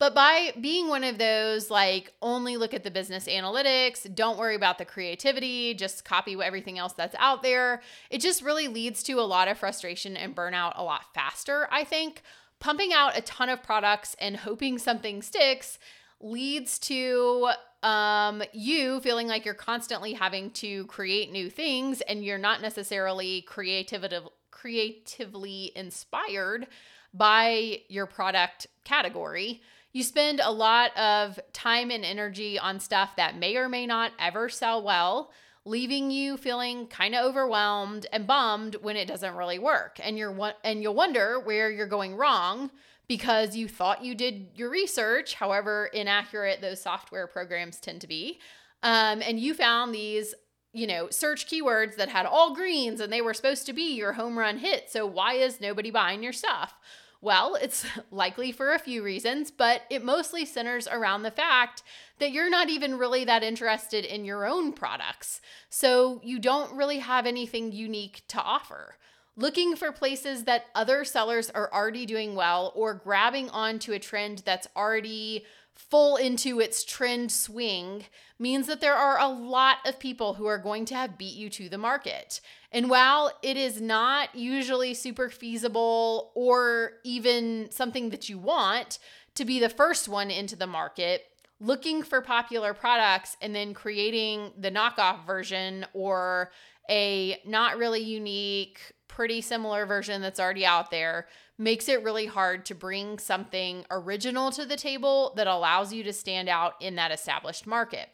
But 0.00 0.14
by 0.14 0.54
being 0.58 0.88
one 0.88 1.04
of 1.04 1.18
those, 1.18 1.70
like, 1.70 2.14
only 2.22 2.56
look 2.56 2.72
at 2.72 2.84
the 2.84 2.90
business 2.90 3.26
analytics, 3.26 4.12
don't 4.14 4.38
worry 4.38 4.56
about 4.56 4.78
the 4.78 4.86
creativity, 4.86 5.74
just 5.74 6.06
copy 6.06 6.36
everything 6.42 6.78
else 6.78 6.94
that's 6.94 7.14
out 7.18 7.42
there, 7.42 7.82
it 8.08 8.22
just 8.22 8.40
really 8.40 8.66
leads 8.66 9.02
to 9.04 9.20
a 9.20 9.22
lot 9.22 9.46
of 9.46 9.58
frustration 9.58 10.16
and 10.16 10.34
burnout 10.34 10.72
a 10.76 10.82
lot 10.82 11.02
faster, 11.14 11.68
I 11.70 11.84
think 11.84 12.22
pumping 12.60 12.94
out 12.94 13.16
a 13.16 13.20
ton 13.20 13.50
of 13.50 13.62
products 13.62 14.16
and 14.18 14.36
hoping 14.36 14.78
something 14.78 15.20
sticks 15.20 15.78
leads 16.18 16.78
to 16.78 17.50
um, 17.82 18.42
you 18.54 19.00
feeling 19.00 19.28
like 19.28 19.44
you're 19.44 19.54
constantly 19.54 20.14
having 20.14 20.50
to 20.52 20.86
create 20.86 21.30
new 21.30 21.50
things 21.50 22.00
and 22.02 22.24
you're 22.24 22.38
not 22.38 22.62
necessarily 22.62 23.42
creativity, 23.42 24.18
creatively 24.50 25.72
inspired 25.76 26.66
by 27.12 27.80
your 27.88 28.06
product 28.06 28.66
category. 28.84 29.60
You 29.92 30.02
spend 30.02 30.40
a 30.40 30.52
lot 30.52 30.96
of 30.96 31.40
time 31.52 31.90
and 31.90 32.04
energy 32.04 32.58
on 32.58 32.78
stuff 32.80 33.16
that 33.16 33.36
may 33.36 33.56
or 33.56 33.68
may 33.68 33.86
not 33.86 34.12
ever 34.18 34.48
sell 34.48 34.82
well 34.82 35.30
leaving 35.64 36.10
you 36.10 36.36
feeling 36.36 36.86
kind 36.86 37.14
of 37.14 37.24
overwhelmed 37.24 38.06
and 38.12 38.26
bummed 38.26 38.76
when 38.76 38.96
it 38.96 39.06
doesn't 39.06 39.34
really 39.34 39.58
work. 39.58 39.98
And 40.02 40.16
you're 40.16 40.54
and 40.64 40.82
you'll 40.82 40.94
wonder 40.94 41.40
where 41.40 41.70
you're 41.70 41.86
going 41.86 42.16
wrong 42.16 42.70
because 43.08 43.56
you 43.56 43.68
thought 43.68 44.04
you 44.04 44.14
did 44.14 44.48
your 44.54 44.70
research, 44.70 45.34
however 45.34 45.90
inaccurate 45.92 46.60
those 46.60 46.80
software 46.80 47.26
programs 47.26 47.78
tend 47.78 48.00
to 48.00 48.06
be. 48.06 48.40
Um, 48.82 49.20
and 49.22 49.38
you 49.38 49.52
found 49.54 49.94
these 49.94 50.34
you 50.72 50.86
know, 50.86 51.10
search 51.10 51.48
keywords 51.48 51.96
that 51.96 52.08
had 52.08 52.26
all 52.26 52.54
greens 52.54 53.00
and 53.00 53.12
they 53.12 53.20
were 53.20 53.34
supposed 53.34 53.66
to 53.66 53.72
be 53.72 53.96
your 53.96 54.12
home 54.12 54.38
run 54.38 54.56
hit. 54.58 54.88
So 54.88 55.04
why 55.04 55.34
is 55.34 55.60
nobody 55.60 55.90
buying 55.90 56.22
your 56.22 56.32
stuff? 56.32 56.74
Well, 57.22 57.54
it's 57.54 57.84
likely 58.10 58.52
for 58.52 58.72
a 58.72 58.78
few 58.78 59.02
reasons, 59.02 59.50
but 59.50 59.82
it 59.90 60.04
mostly 60.04 60.44
centers 60.44 60.88
around 60.88 61.22
the 61.22 61.30
fact 61.30 61.82
that 62.18 62.32
you're 62.32 62.50
not 62.50 62.68
even 62.68 62.98
really 62.98 63.24
that 63.24 63.42
interested 63.42 64.04
in 64.04 64.24
your 64.24 64.46
own 64.46 64.72
products. 64.72 65.40
So 65.68 66.20
you 66.24 66.38
don't 66.38 66.76
really 66.76 66.98
have 66.98 67.26
anything 67.26 67.72
unique 67.72 68.22
to 68.28 68.40
offer. 68.40 68.96
Looking 69.36 69.76
for 69.76 69.92
places 69.92 70.44
that 70.44 70.66
other 70.74 71.04
sellers 71.04 71.50
are 71.50 71.72
already 71.72 72.04
doing 72.04 72.34
well 72.34 72.72
or 72.74 72.94
grabbing 72.94 73.48
onto 73.50 73.92
a 73.92 73.98
trend 73.98 74.42
that's 74.44 74.68
already 74.76 75.44
full 75.74 76.16
into 76.16 76.60
its 76.60 76.84
trend 76.84 77.32
swing 77.32 78.04
means 78.38 78.66
that 78.66 78.80
there 78.80 78.94
are 78.94 79.18
a 79.18 79.28
lot 79.28 79.78
of 79.86 79.98
people 79.98 80.34
who 80.34 80.46
are 80.46 80.58
going 80.58 80.84
to 80.84 80.94
have 80.94 81.16
beat 81.16 81.34
you 81.34 81.48
to 81.48 81.68
the 81.68 81.78
market. 81.78 82.40
And 82.72 82.88
while 82.88 83.32
it 83.42 83.56
is 83.56 83.80
not 83.80 84.34
usually 84.34 84.94
super 84.94 85.28
feasible 85.28 86.30
or 86.34 86.92
even 87.04 87.68
something 87.70 88.10
that 88.10 88.28
you 88.28 88.38
want 88.38 88.98
to 89.34 89.44
be 89.44 89.58
the 89.58 89.68
first 89.68 90.08
one 90.08 90.30
into 90.30 90.54
the 90.54 90.66
market, 90.66 91.24
looking 91.58 92.02
for 92.02 92.20
popular 92.20 92.72
products 92.72 93.36
and 93.42 93.54
then 93.54 93.74
creating 93.74 94.52
the 94.56 94.70
knockoff 94.70 95.26
version 95.26 95.84
or 95.92 96.50
a 96.88 97.40
not 97.44 97.76
really 97.76 98.00
unique, 98.00 98.80
pretty 99.08 99.40
similar 99.40 99.84
version 99.84 100.22
that's 100.22 100.40
already 100.40 100.64
out 100.64 100.90
there 100.90 101.26
makes 101.58 101.88
it 101.88 102.02
really 102.02 102.26
hard 102.26 102.64
to 102.64 102.74
bring 102.74 103.18
something 103.18 103.84
original 103.90 104.50
to 104.50 104.64
the 104.64 104.76
table 104.76 105.34
that 105.36 105.46
allows 105.46 105.92
you 105.92 106.02
to 106.02 106.12
stand 106.12 106.48
out 106.48 106.74
in 106.80 106.94
that 106.94 107.12
established 107.12 107.66
market. 107.66 108.08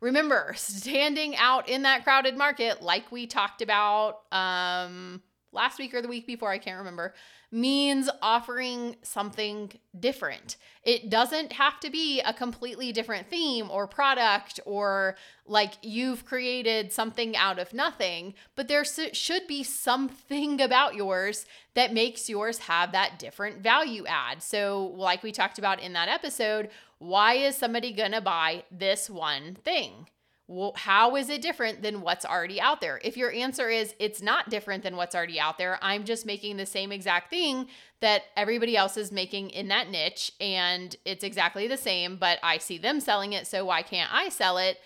Remember, 0.00 0.52
standing 0.56 1.36
out 1.36 1.68
in 1.68 1.82
that 1.82 2.04
crowded 2.04 2.36
market, 2.36 2.82
like 2.82 3.12
we 3.12 3.26
talked 3.26 3.60
about 3.62 4.20
um, 4.32 5.22
last 5.52 5.78
week 5.78 5.94
or 5.94 6.00
the 6.02 6.08
week 6.08 6.26
before, 6.26 6.50
I 6.50 6.58
can't 6.58 6.78
remember, 6.78 7.14
means 7.52 8.08
offering 8.22 8.96
something 9.02 9.72
different. 9.98 10.56
It 10.84 11.10
doesn't 11.10 11.52
have 11.52 11.80
to 11.80 11.90
be 11.90 12.20
a 12.20 12.32
completely 12.32 12.92
different 12.92 13.28
theme 13.28 13.68
or 13.70 13.86
product 13.86 14.60
or 14.64 15.16
like 15.46 15.74
you've 15.82 16.24
created 16.24 16.92
something 16.92 17.36
out 17.36 17.58
of 17.58 17.74
nothing, 17.74 18.34
but 18.54 18.68
there 18.68 18.84
should 18.84 19.46
be 19.48 19.64
something 19.64 20.60
about 20.60 20.94
yours 20.94 21.44
that 21.74 21.92
makes 21.92 22.28
yours 22.28 22.58
have 22.58 22.92
that 22.92 23.18
different 23.18 23.58
value 23.58 24.06
add. 24.06 24.42
So, 24.42 24.92
like 24.96 25.22
we 25.22 25.32
talked 25.32 25.58
about 25.58 25.80
in 25.80 25.92
that 25.94 26.08
episode, 26.08 26.70
why 26.98 27.34
is 27.34 27.56
somebody 27.56 27.92
going 27.92 28.12
to 28.12 28.20
buy 28.20 28.64
this 28.70 29.10
one 29.10 29.56
thing? 29.56 30.06
Well, 30.50 30.72
how 30.74 31.14
is 31.14 31.30
it 31.30 31.42
different 31.42 31.80
than 31.80 32.00
what's 32.00 32.24
already 32.24 32.60
out 32.60 32.80
there? 32.80 33.00
If 33.04 33.16
your 33.16 33.30
answer 33.30 33.68
is 33.68 33.94
it's 34.00 34.20
not 34.20 34.50
different 34.50 34.82
than 34.82 34.96
what's 34.96 35.14
already 35.14 35.38
out 35.38 35.58
there, 35.58 35.78
I'm 35.80 36.02
just 36.02 36.26
making 36.26 36.56
the 36.56 36.66
same 36.66 36.90
exact 36.90 37.30
thing 37.30 37.68
that 38.00 38.22
everybody 38.36 38.76
else 38.76 38.96
is 38.96 39.12
making 39.12 39.50
in 39.50 39.68
that 39.68 39.90
niche 39.90 40.32
and 40.40 40.96
it's 41.04 41.22
exactly 41.22 41.68
the 41.68 41.76
same, 41.76 42.16
but 42.16 42.40
I 42.42 42.58
see 42.58 42.78
them 42.78 42.98
selling 42.98 43.32
it, 43.32 43.46
so 43.46 43.64
why 43.64 43.82
can't 43.82 44.12
I 44.12 44.28
sell 44.28 44.58
it? 44.58 44.78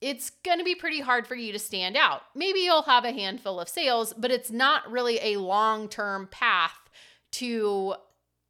It's 0.00 0.30
going 0.44 0.58
to 0.58 0.64
be 0.64 0.74
pretty 0.74 1.00
hard 1.00 1.28
for 1.28 1.36
you 1.36 1.52
to 1.52 1.58
stand 1.60 1.96
out. 1.96 2.22
Maybe 2.34 2.58
you'll 2.58 2.82
have 2.82 3.04
a 3.04 3.12
handful 3.12 3.60
of 3.60 3.68
sales, 3.68 4.12
but 4.12 4.32
it's 4.32 4.50
not 4.50 4.90
really 4.90 5.20
a 5.22 5.36
long 5.36 5.88
term 5.88 6.26
path 6.32 6.90
to 7.32 7.94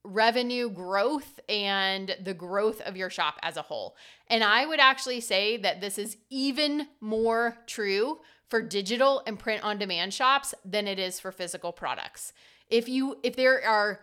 revenue 0.06 0.70
growth 0.70 1.40
and 1.48 2.16
the 2.22 2.34
growth 2.34 2.80
of 2.82 2.96
your 2.96 3.10
shop 3.10 3.38
as 3.42 3.56
a 3.56 3.62
whole. 3.62 3.96
And 4.28 4.44
I 4.44 4.64
would 4.64 4.80
actually 4.80 5.20
say 5.20 5.56
that 5.58 5.80
this 5.80 5.98
is 5.98 6.16
even 6.30 6.88
more 7.00 7.58
true 7.66 8.20
for 8.48 8.62
digital 8.62 9.22
and 9.26 9.38
print 9.38 9.64
on 9.64 9.78
demand 9.78 10.14
shops 10.14 10.54
than 10.64 10.86
it 10.86 10.98
is 10.98 11.18
for 11.18 11.32
physical 11.32 11.72
products. 11.72 12.32
If 12.68 12.88
you 12.88 13.18
if 13.22 13.36
there 13.36 13.66
are 13.66 14.00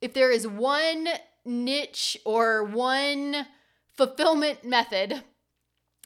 if 0.00 0.12
there 0.12 0.30
is 0.30 0.46
one 0.46 1.08
niche 1.44 2.16
or 2.24 2.64
one 2.64 3.46
fulfillment 3.92 4.64
method 4.64 5.22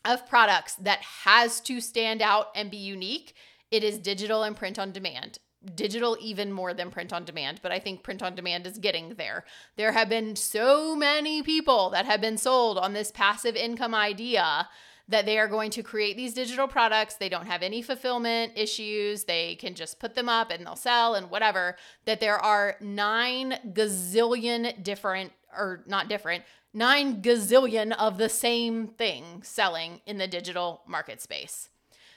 of 0.05 0.29
products 0.29 0.75
that 0.77 1.01
has 1.25 1.61
to 1.61 1.81
stand 1.81 2.23
out 2.23 2.49
and 2.55 2.71
be 2.71 2.77
unique, 2.77 3.35
it 3.71 3.83
is 3.83 3.99
digital 3.99 4.43
and 4.43 4.57
print 4.57 4.79
on 4.79 4.93
demand 4.93 5.39
digital 5.75 6.17
even 6.21 6.53
more 6.53 6.75
than 6.75 6.91
print 6.91 7.13
on 7.13 7.25
demand, 7.25 7.61
but 7.63 7.73
I 7.73 7.79
think 7.79 8.03
print 8.03 8.23
on 8.23 8.35
demand 8.35 8.67
is 8.67 8.79
getting 8.79 9.15
there. 9.15 9.45
There 9.77 9.93
have 9.93 10.09
been 10.09 10.37
so 10.37 10.97
many 10.97 11.43
people 11.43 11.91
that 11.91 12.07
have 12.07 12.21
been 12.21 12.39
sold 12.39 12.79
on 12.79 12.93
this 12.93 13.11
passive 13.11 13.57
income 13.57 13.95
idea 13.95 14.69
that 15.09 15.25
they 15.25 15.39
are 15.39 15.49
going 15.49 15.71
to 15.71 15.83
create 15.83 16.17
these 16.17 16.35
digital 16.35 16.69
products. 16.69 17.15
They 17.15 17.31
don't 17.31 17.47
have 17.47 17.63
any 17.63 17.81
fulfillment 17.81 18.53
issues. 18.57 19.25
They 19.25 19.55
can 19.55 19.75
just 19.75 19.99
put 19.99 20.15
them 20.15 20.29
up 20.29 20.51
and 20.51 20.67
they'll 20.67 20.77
sell 20.77 21.15
and 21.15 21.31
whatever. 21.31 21.77
That 22.05 22.21
there 22.21 22.39
are 22.39 22.77
nine 22.81 23.55
gazillion 23.73 24.83
different, 24.83 25.33
or 25.57 25.83
not 25.87 26.09
different, 26.09 26.45
nine 26.75 27.23
gazillion 27.23 27.93
of 27.93 28.19
the 28.19 28.29
same 28.29 28.87
thing 28.87 29.43
selling 29.43 30.03
in 30.05 30.19
the 30.19 30.29
digital 30.29 30.83
market 30.87 31.23
space. 31.23 31.71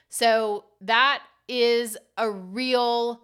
So 0.10 0.65
that 0.81 1.24
is 1.48 1.98
a 2.17 2.29
real 2.29 3.22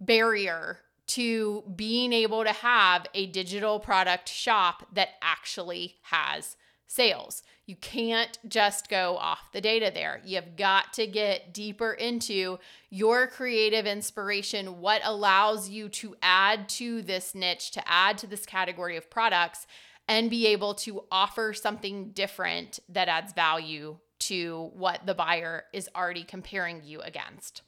barrier 0.00 0.78
to 1.08 1.64
being 1.74 2.12
able 2.12 2.44
to 2.44 2.52
have 2.52 3.06
a 3.14 3.26
digital 3.26 3.80
product 3.80 4.28
shop 4.28 4.86
that 4.92 5.10
actually 5.20 5.96
has 6.02 6.56
sales. 6.86 7.42
You 7.66 7.76
can't 7.76 8.38
just 8.48 8.88
go 8.88 9.16
off 9.16 9.52
the 9.52 9.60
data 9.60 9.90
there. 9.92 10.20
You've 10.24 10.56
got 10.56 10.92
to 10.94 11.06
get 11.06 11.54
deeper 11.54 11.92
into 11.92 12.58
your 12.90 13.28
creative 13.28 13.86
inspiration, 13.86 14.80
what 14.80 15.00
allows 15.04 15.68
you 15.68 15.88
to 15.90 16.16
add 16.22 16.68
to 16.70 17.02
this 17.02 17.34
niche, 17.34 17.70
to 17.72 17.82
add 17.88 18.18
to 18.18 18.26
this 18.26 18.44
category 18.44 18.96
of 18.96 19.10
products, 19.10 19.66
and 20.08 20.30
be 20.30 20.48
able 20.48 20.74
to 20.74 21.04
offer 21.12 21.52
something 21.52 22.10
different 22.10 22.80
that 22.88 23.08
adds 23.08 23.32
value 23.32 23.96
to 24.18 24.70
what 24.74 25.06
the 25.06 25.14
buyer 25.14 25.64
is 25.72 25.88
already 25.94 26.24
comparing 26.24 26.82
you 26.84 27.00
against. 27.00 27.62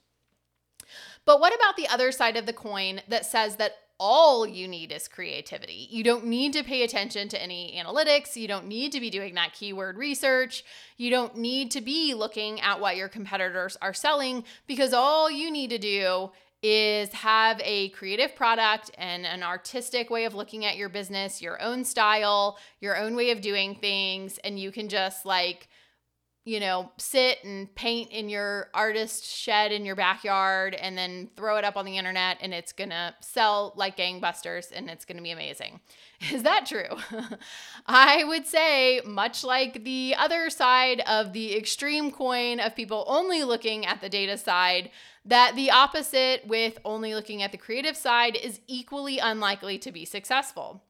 But 1.25 1.39
what 1.39 1.55
about 1.55 1.77
the 1.77 1.87
other 1.87 2.11
side 2.11 2.37
of 2.37 2.45
the 2.45 2.53
coin 2.53 3.01
that 3.07 3.25
says 3.25 3.55
that 3.57 3.73
all 3.99 4.45
you 4.45 4.67
need 4.67 4.91
is 4.91 5.07
creativity. 5.07 5.87
You 5.89 6.03
don't 6.03 6.25
need 6.25 6.51
to 6.53 6.63
pay 6.63 6.83
attention 6.83 7.29
to 7.29 7.41
any 7.41 7.79
analytics. 7.81 8.35
You 8.35 8.47
don't 8.47 8.67
need 8.67 8.91
to 8.91 8.99
be 8.99 9.09
doing 9.09 9.35
that 9.35 9.53
keyword 9.53 9.97
research. 9.97 10.65
You 10.97 11.09
don't 11.09 11.37
need 11.37 11.71
to 11.71 11.81
be 11.81 12.13
looking 12.13 12.59
at 12.59 12.79
what 12.79 12.97
your 12.97 13.07
competitors 13.07 13.77
are 13.81 13.93
selling 13.93 14.43
because 14.67 14.93
all 14.93 15.29
you 15.29 15.51
need 15.51 15.69
to 15.69 15.77
do 15.77 16.31
is 16.63 17.11
have 17.13 17.61
a 17.63 17.89
creative 17.89 18.35
product 18.35 18.89
and 18.97 19.25
an 19.25 19.43
artistic 19.43 20.09
way 20.09 20.23
of 20.25 20.33
looking 20.33 20.65
at 20.65 20.77
your 20.77 20.89
business, 20.89 21.41
your 21.41 21.61
own 21.61 21.83
style, 21.83 22.57
your 22.79 22.97
own 22.97 23.15
way 23.15 23.31
of 23.31 23.41
doing 23.41 23.75
things, 23.75 24.37
and 24.45 24.57
you 24.57 24.71
can 24.71 24.87
just 24.87 25.25
like 25.25 25.67
you 26.45 26.59
know, 26.59 26.91
sit 26.97 27.41
and 27.45 27.73
paint 27.73 28.11
in 28.11 28.27
your 28.27 28.69
artist 28.73 29.25
shed 29.25 29.71
in 29.71 29.85
your 29.85 29.95
backyard 29.95 30.73
and 30.73 30.97
then 30.97 31.29
throw 31.37 31.55
it 31.55 31.63
up 31.63 31.77
on 31.77 31.85
the 31.85 31.97
internet 31.97 32.37
and 32.41 32.53
it's 32.53 32.73
gonna 32.73 33.15
sell 33.21 33.73
like 33.77 33.95
gangbusters 33.95 34.69
and 34.75 34.89
it's 34.89 35.05
gonna 35.05 35.21
be 35.21 35.31
amazing. 35.31 35.79
Is 36.31 36.43
that 36.43 36.65
true? 36.65 36.97
I 37.85 38.25
would 38.25 38.45
say, 38.45 39.01
much 39.05 39.43
like 39.43 39.85
the 39.85 40.15
other 40.17 40.49
side 40.49 41.01
of 41.07 41.31
the 41.31 41.55
extreme 41.55 42.11
coin 42.11 42.59
of 42.59 42.75
people 42.75 43.05
only 43.07 43.43
looking 43.43 43.85
at 43.85 44.01
the 44.01 44.09
data 44.09 44.37
side, 44.37 44.89
that 45.25 45.55
the 45.55 45.71
opposite 45.71 46.45
with 46.45 46.77
only 46.83 47.15
looking 47.15 47.41
at 47.41 47.53
the 47.53 47.57
creative 47.57 47.95
side 47.95 48.35
is 48.35 48.59
equally 48.67 49.19
unlikely 49.19 49.77
to 49.77 49.91
be 49.93 50.03
successful. 50.03 50.83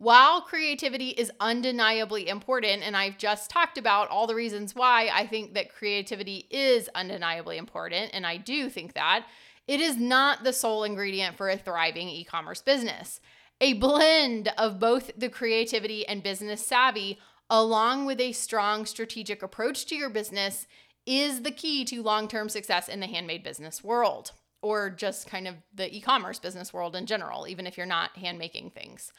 While 0.00 0.42
creativity 0.42 1.08
is 1.08 1.32
undeniably 1.40 2.28
important, 2.28 2.84
and 2.84 2.96
I've 2.96 3.18
just 3.18 3.50
talked 3.50 3.78
about 3.78 4.08
all 4.10 4.28
the 4.28 4.34
reasons 4.34 4.76
why 4.76 5.10
I 5.12 5.26
think 5.26 5.54
that 5.54 5.74
creativity 5.74 6.46
is 6.50 6.88
undeniably 6.94 7.58
important, 7.58 8.12
and 8.14 8.24
I 8.24 8.36
do 8.36 8.68
think 8.70 8.92
that, 8.92 9.26
it 9.66 9.80
is 9.80 9.96
not 9.96 10.44
the 10.44 10.52
sole 10.52 10.84
ingredient 10.84 11.36
for 11.36 11.50
a 11.50 11.58
thriving 11.58 12.08
e 12.08 12.22
commerce 12.22 12.62
business. 12.62 13.20
A 13.60 13.72
blend 13.72 14.52
of 14.56 14.78
both 14.78 15.10
the 15.16 15.28
creativity 15.28 16.06
and 16.06 16.22
business 16.22 16.64
savvy, 16.64 17.18
along 17.50 18.06
with 18.06 18.20
a 18.20 18.30
strong 18.30 18.86
strategic 18.86 19.42
approach 19.42 19.84
to 19.86 19.96
your 19.96 20.10
business, 20.10 20.68
is 21.06 21.42
the 21.42 21.50
key 21.50 21.84
to 21.86 22.04
long 22.04 22.28
term 22.28 22.48
success 22.48 22.88
in 22.88 23.00
the 23.00 23.08
handmade 23.08 23.42
business 23.42 23.82
world, 23.82 24.30
or 24.62 24.90
just 24.90 25.26
kind 25.26 25.48
of 25.48 25.56
the 25.74 25.92
e 25.92 26.00
commerce 26.00 26.38
business 26.38 26.72
world 26.72 26.94
in 26.94 27.04
general, 27.04 27.48
even 27.48 27.66
if 27.66 27.76
you're 27.76 27.84
not 27.84 28.16
hand 28.16 28.38
making 28.38 28.70
things. 28.70 29.12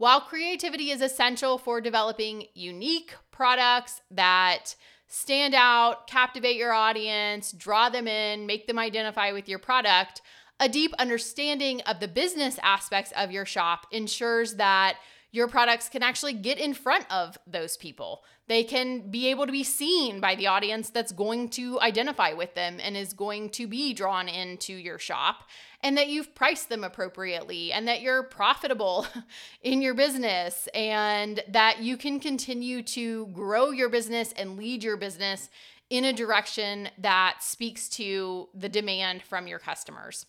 While 0.00 0.22
creativity 0.22 0.92
is 0.92 1.02
essential 1.02 1.58
for 1.58 1.82
developing 1.82 2.46
unique 2.54 3.14
products 3.32 4.00
that 4.10 4.74
stand 5.08 5.54
out, 5.54 6.06
captivate 6.06 6.56
your 6.56 6.72
audience, 6.72 7.52
draw 7.52 7.90
them 7.90 8.08
in, 8.08 8.46
make 8.46 8.66
them 8.66 8.78
identify 8.78 9.32
with 9.32 9.46
your 9.46 9.58
product, 9.58 10.22
a 10.58 10.70
deep 10.70 10.94
understanding 10.98 11.82
of 11.82 12.00
the 12.00 12.08
business 12.08 12.58
aspects 12.62 13.12
of 13.14 13.30
your 13.30 13.44
shop 13.44 13.88
ensures 13.90 14.54
that 14.54 14.96
your 15.32 15.48
products 15.48 15.88
can 15.88 16.02
actually 16.02 16.32
get 16.32 16.58
in 16.58 16.74
front 16.74 17.06
of 17.10 17.38
those 17.46 17.76
people. 17.76 18.24
They 18.48 18.64
can 18.64 19.10
be 19.10 19.28
able 19.28 19.46
to 19.46 19.52
be 19.52 19.62
seen 19.62 20.20
by 20.20 20.34
the 20.34 20.48
audience 20.48 20.90
that's 20.90 21.12
going 21.12 21.50
to 21.50 21.80
identify 21.80 22.32
with 22.32 22.54
them 22.54 22.78
and 22.82 22.96
is 22.96 23.12
going 23.12 23.50
to 23.50 23.68
be 23.68 23.94
drawn 23.94 24.28
into 24.28 24.72
your 24.72 24.98
shop, 24.98 25.48
and 25.82 25.96
that 25.96 26.08
you've 26.08 26.34
priced 26.34 26.68
them 26.68 26.82
appropriately, 26.82 27.72
and 27.72 27.86
that 27.86 28.00
you're 28.00 28.24
profitable 28.24 29.06
in 29.62 29.80
your 29.80 29.94
business, 29.94 30.68
and 30.74 31.40
that 31.48 31.80
you 31.80 31.96
can 31.96 32.18
continue 32.18 32.82
to 32.82 33.26
grow 33.26 33.70
your 33.70 33.88
business 33.88 34.32
and 34.36 34.56
lead 34.56 34.82
your 34.82 34.96
business 34.96 35.48
in 35.90 36.04
a 36.04 36.12
direction 36.12 36.88
that 36.98 37.38
speaks 37.40 37.88
to 37.88 38.48
the 38.54 38.68
demand 38.68 39.22
from 39.22 39.46
your 39.46 39.58
customers. 39.58 40.26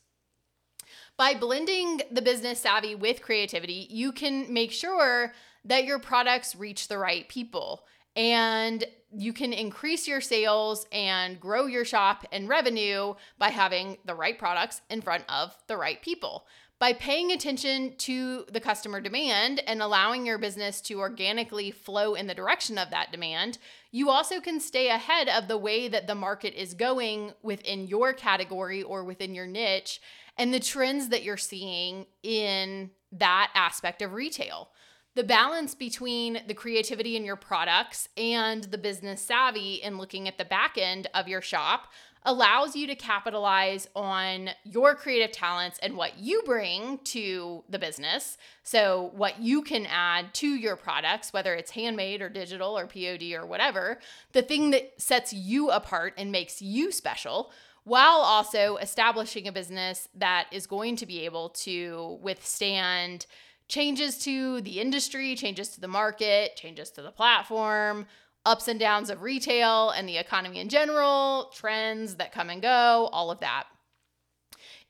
By 1.21 1.35
blending 1.35 2.01
the 2.09 2.23
business 2.23 2.61
savvy 2.61 2.95
with 2.95 3.21
creativity, 3.21 3.85
you 3.91 4.11
can 4.11 4.51
make 4.51 4.71
sure 4.71 5.31
that 5.65 5.85
your 5.85 5.99
products 5.99 6.55
reach 6.55 6.87
the 6.87 6.97
right 6.97 7.29
people 7.29 7.83
and 8.15 8.83
you 9.15 9.31
can 9.31 9.53
increase 9.53 10.07
your 10.07 10.19
sales 10.19 10.87
and 10.91 11.39
grow 11.39 11.67
your 11.67 11.85
shop 11.85 12.25
and 12.31 12.49
revenue 12.49 13.13
by 13.37 13.49
having 13.49 13.99
the 14.03 14.15
right 14.15 14.39
products 14.39 14.81
in 14.89 15.03
front 15.03 15.23
of 15.29 15.55
the 15.67 15.77
right 15.77 16.01
people. 16.01 16.47
By 16.79 16.93
paying 16.93 17.31
attention 17.31 17.93
to 17.97 18.45
the 18.51 18.59
customer 18.59 18.99
demand 18.99 19.61
and 19.67 19.83
allowing 19.83 20.25
your 20.25 20.39
business 20.39 20.81
to 20.81 21.01
organically 21.01 21.69
flow 21.69 22.15
in 22.15 22.25
the 22.25 22.33
direction 22.33 22.79
of 22.79 22.89
that 22.89 23.11
demand, 23.11 23.59
you 23.91 24.09
also 24.09 24.41
can 24.41 24.59
stay 24.59 24.89
ahead 24.89 25.29
of 25.29 25.47
the 25.47 25.59
way 25.59 25.87
that 25.87 26.07
the 26.07 26.15
market 26.15 26.59
is 26.59 26.73
going 26.73 27.33
within 27.43 27.85
your 27.85 28.11
category 28.11 28.81
or 28.81 29.03
within 29.03 29.35
your 29.35 29.45
niche 29.45 30.01
and 30.37 30.53
the 30.53 30.59
trends 30.59 31.09
that 31.09 31.23
you're 31.23 31.37
seeing 31.37 32.05
in 32.23 32.91
that 33.11 33.51
aspect 33.55 34.01
of 34.01 34.13
retail. 34.13 34.69
The 35.13 35.23
balance 35.25 35.75
between 35.75 36.41
the 36.47 36.53
creativity 36.53 37.17
in 37.17 37.25
your 37.25 37.35
products 37.35 38.07
and 38.15 38.63
the 38.63 38.77
business 38.77 39.21
savvy 39.21 39.75
in 39.75 39.97
looking 39.97 40.27
at 40.27 40.37
the 40.37 40.45
back 40.45 40.77
end 40.77 41.07
of 41.13 41.27
your 41.27 41.41
shop 41.41 41.91
allows 42.23 42.75
you 42.75 42.87
to 42.87 42.95
capitalize 42.95 43.87
on 43.95 44.51
your 44.63 44.95
creative 44.95 45.31
talents 45.31 45.79
and 45.81 45.97
what 45.97 46.19
you 46.19 46.41
bring 46.45 46.99
to 46.99 47.63
the 47.67 47.79
business. 47.79 48.37
So, 48.63 49.11
what 49.15 49.39
you 49.41 49.63
can 49.63 49.85
add 49.87 50.33
to 50.35 50.47
your 50.47 50.75
products, 50.75 51.33
whether 51.33 51.55
it's 51.55 51.71
handmade 51.71 52.21
or 52.21 52.29
digital 52.29 52.77
or 52.77 52.85
POD 52.85 53.33
or 53.33 53.45
whatever, 53.45 53.99
the 54.33 54.43
thing 54.43 54.71
that 54.71 55.01
sets 55.01 55.33
you 55.33 55.71
apart 55.71 56.13
and 56.17 56.31
makes 56.31 56.61
you 56.61 56.91
special 56.91 57.51
while 57.83 58.19
also 58.19 58.77
establishing 58.77 59.47
a 59.47 59.51
business 59.51 60.07
that 60.15 60.47
is 60.51 60.67
going 60.67 60.95
to 60.97 61.05
be 61.05 61.25
able 61.25 61.49
to 61.49 62.19
withstand 62.21 63.25
changes 63.67 64.17
to 64.17 64.61
the 64.61 64.79
industry, 64.79 65.35
changes 65.35 65.69
to 65.69 65.81
the 65.81 65.87
market, 65.87 66.55
changes 66.55 66.91
to 66.91 67.01
the 67.01 67.11
platform, 67.11 68.05
ups 68.45 68.67
and 68.67 68.79
downs 68.79 69.09
of 69.09 69.21
retail 69.21 69.91
and 69.91 70.07
the 70.07 70.17
economy 70.17 70.59
in 70.59 70.69
general, 70.69 71.51
trends 71.55 72.15
that 72.15 72.31
come 72.31 72.49
and 72.49 72.61
go, 72.61 73.09
all 73.11 73.31
of 73.31 73.39
that. 73.39 73.65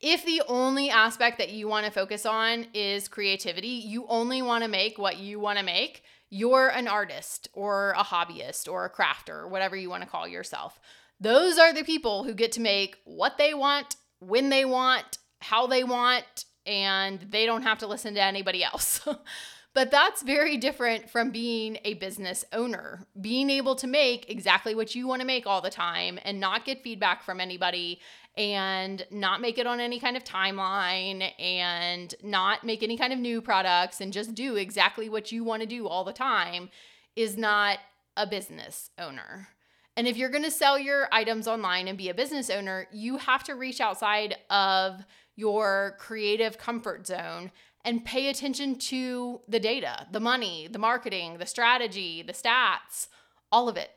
If 0.00 0.24
the 0.24 0.42
only 0.48 0.90
aspect 0.90 1.38
that 1.38 1.50
you 1.50 1.68
want 1.68 1.86
to 1.86 1.92
focus 1.92 2.26
on 2.26 2.66
is 2.74 3.06
creativity, 3.06 3.68
you 3.68 4.04
only 4.08 4.42
want 4.42 4.64
to 4.64 4.68
make 4.68 4.98
what 4.98 5.18
you 5.18 5.38
want 5.38 5.60
to 5.60 5.64
make, 5.64 6.02
you're 6.28 6.68
an 6.68 6.88
artist 6.88 7.48
or 7.52 7.92
a 7.92 8.02
hobbyist 8.02 8.70
or 8.70 8.84
a 8.84 8.90
crafter, 8.90 9.48
whatever 9.48 9.76
you 9.76 9.88
want 9.88 10.02
to 10.02 10.08
call 10.08 10.26
yourself. 10.26 10.80
Those 11.22 11.56
are 11.56 11.72
the 11.72 11.84
people 11.84 12.24
who 12.24 12.34
get 12.34 12.50
to 12.52 12.60
make 12.60 12.96
what 13.04 13.38
they 13.38 13.54
want, 13.54 13.94
when 14.18 14.48
they 14.48 14.64
want, 14.64 15.18
how 15.40 15.68
they 15.68 15.84
want, 15.84 16.46
and 16.66 17.20
they 17.30 17.46
don't 17.46 17.62
have 17.62 17.78
to 17.78 17.86
listen 17.86 18.14
to 18.14 18.22
anybody 18.22 18.64
else. 18.64 19.06
but 19.74 19.92
that's 19.92 20.22
very 20.22 20.56
different 20.56 21.08
from 21.08 21.30
being 21.30 21.78
a 21.84 21.94
business 21.94 22.44
owner. 22.52 23.06
Being 23.20 23.50
able 23.50 23.76
to 23.76 23.86
make 23.86 24.28
exactly 24.28 24.74
what 24.74 24.96
you 24.96 25.06
want 25.06 25.20
to 25.20 25.26
make 25.26 25.46
all 25.46 25.60
the 25.60 25.70
time 25.70 26.18
and 26.24 26.40
not 26.40 26.64
get 26.64 26.82
feedback 26.82 27.22
from 27.22 27.40
anybody 27.40 28.00
and 28.36 29.06
not 29.12 29.40
make 29.40 29.58
it 29.58 29.66
on 29.66 29.78
any 29.78 30.00
kind 30.00 30.16
of 30.16 30.24
timeline 30.24 31.30
and 31.38 32.16
not 32.24 32.64
make 32.64 32.82
any 32.82 32.96
kind 32.96 33.12
of 33.12 33.20
new 33.20 33.40
products 33.40 34.00
and 34.00 34.12
just 34.12 34.34
do 34.34 34.56
exactly 34.56 35.08
what 35.08 35.30
you 35.30 35.44
want 35.44 35.62
to 35.62 35.68
do 35.68 35.86
all 35.86 36.02
the 36.02 36.12
time 36.12 36.68
is 37.14 37.36
not 37.36 37.78
a 38.16 38.26
business 38.26 38.90
owner. 38.98 39.50
And 39.96 40.06
if 40.06 40.16
you're 40.16 40.30
going 40.30 40.44
to 40.44 40.50
sell 40.50 40.78
your 40.78 41.08
items 41.12 41.46
online 41.46 41.86
and 41.86 41.98
be 41.98 42.08
a 42.08 42.14
business 42.14 42.48
owner, 42.48 42.86
you 42.92 43.18
have 43.18 43.44
to 43.44 43.54
reach 43.54 43.80
outside 43.80 44.36
of 44.48 45.04
your 45.36 45.96
creative 45.98 46.58
comfort 46.58 47.06
zone 47.06 47.50
and 47.84 48.04
pay 48.04 48.28
attention 48.28 48.76
to 48.76 49.40
the 49.48 49.60
data, 49.60 50.06
the 50.10 50.20
money, 50.20 50.68
the 50.70 50.78
marketing, 50.78 51.38
the 51.38 51.46
strategy, 51.46 52.22
the 52.22 52.32
stats, 52.32 53.08
all 53.50 53.68
of 53.68 53.76
it. 53.76 53.90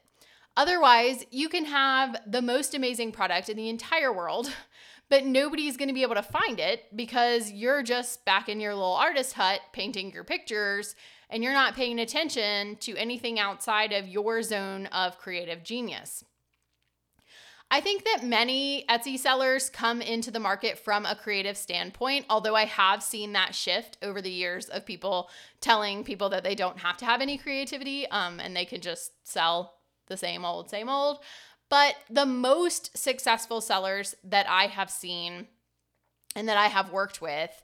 Otherwise, 0.57 1.25
you 1.31 1.49
can 1.49 1.65
have 1.65 2.15
the 2.25 2.41
most 2.41 2.73
amazing 2.73 3.11
product 3.11 3.49
in 3.49 3.57
the 3.57 3.69
entire 3.69 4.11
world, 4.11 4.51
but 5.09 5.25
nobody's 5.25 5.77
going 5.77 5.87
to 5.87 5.93
be 5.93 6.01
able 6.01 6.15
to 6.15 6.23
find 6.23 6.59
it 6.59 6.85
because 6.95 7.51
you're 7.51 7.83
just 7.83 8.25
back 8.25 8.49
in 8.49 8.59
your 8.59 8.73
little 8.73 8.95
artist 8.95 9.33
hut 9.33 9.61
painting 9.71 10.11
your 10.11 10.23
pictures 10.23 10.95
and 11.29 11.43
you're 11.43 11.53
not 11.53 11.75
paying 11.75 11.99
attention 11.99 12.77
to 12.77 12.95
anything 12.95 13.39
outside 13.39 13.91
of 13.91 14.07
your 14.07 14.41
zone 14.41 14.87
of 14.87 15.17
creative 15.17 15.63
genius. 15.63 16.23
I 17.71 17.81
think 17.81 18.05
that 18.05 18.23
many 18.23 18.85
Etsy 18.87 19.17
sellers 19.17 19.69
come 19.69 20.01
into 20.01 20.29
the 20.29 20.39
market 20.39 20.77
from 20.77 21.05
a 21.05 21.15
creative 21.15 21.57
standpoint, 21.57 22.25
although 22.29 22.55
I 22.55 22.65
have 22.65 23.01
seen 23.01 23.33
that 23.33 23.55
shift 23.55 23.97
over 24.03 24.21
the 24.21 24.31
years 24.31 24.69
of 24.69 24.85
people 24.85 25.29
telling 25.61 26.03
people 26.03 26.29
that 26.29 26.43
they 26.43 26.53
don't 26.53 26.79
have 26.79 26.97
to 26.97 27.05
have 27.05 27.21
any 27.21 27.37
creativity 27.37 28.07
um, 28.09 28.39
and 28.39 28.55
they 28.55 28.65
can 28.65 28.81
just 28.81 29.11
sell 29.27 29.79
the 30.07 30.15
same 30.15 30.45
old, 30.45 30.69
same 30.69 30.89
old. 30.89 31.19
But 31.67 31.95
the 32.09 32.27
most 32.27 32.95
successful 32.95 33.61
sellers 33.61 34.15
that 34.23 34.47
I 34.47 34.67
have 34.67 34.91
seen 34.91 35.47
and 36.35 36.47
that 36.47 36.57
I 36.57 36.67
have 36.67 36.91
worked 36.91 37.21
with 37.21 37.63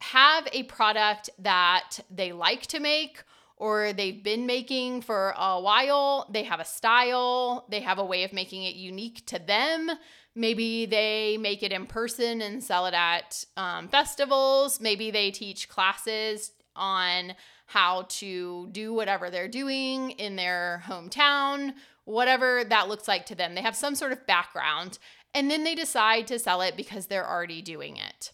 have 0.00 0.48
a 0.52 0.64
product 0.64 1.30
that 1.38 2.00
they 2.10 2.32
like 2.32 2.66
to 2.68 2.80
make 2.80 3.22
or 3.56 3.92
they've 3.92 4.22
been 4.22 4.46
making 4.46 5.00
for 5.00 5.34
a 5.38 5.60
while. 5.60 6.28
They 6.30 6.42
have 6.42 6.60
a 6.60 6.64
style, 6.64 7.66
they 7.70 7.80
have 7.80 7.98
a 7.98 8.04
way 8.04 8.24
of 8.24 8.32
making 8.32 8.64
it 8.64 8.74
unique 8.74 9.24
to 9.26 9.38
them. 9.38 9.90
Maybe 10.34 10.86
they 10.86 11.38
make 11.38 11.62
it 11.62 11.72
in 11.72 11.86
person 11.86 12.42
and 12.42 12.62
sell 12.62 12.86
it 12.86 12.94
at 12.94 13.44
um, 13.56 13.88
festivals. 13.88 14.80
Maybe 14.80 15.10
they 15.10 15.30
teach 15.30 15.68
classes 15.68 16.52
on 16.74 17.34
how 17.66 18.06
to 18.08 18.68
do 18.72 18.92
whatever 18.92 19.30
they're 19.30 19.48
doing 19.48 20.10
in 20.12 20.36
their 20.36 20.82
hometown, 20.86 21.74
whatever 22.04 22.64
that 22.64 22.88
looks 22.88 23.06
like 23.06 23.26
to 23.26 23.34
them. 23.34 23.54
They 23.54 23.62
have 23.62 23.76
some 23.76 23.94
sort 23.94 24.12
of 24.12 24.26
background 24.26 24.98
and 25.34 25.50
then 25.50 25.64
they 25.64 25.74
decide 25.74 26.26
to 26.28 26.38
sell 26.38 26.60
it 26.60 26.76
because 26.76 27.06
they're 27.06 27.28
already 27.28 27.62
doing 27.62 27.96
it. 27.96 28.32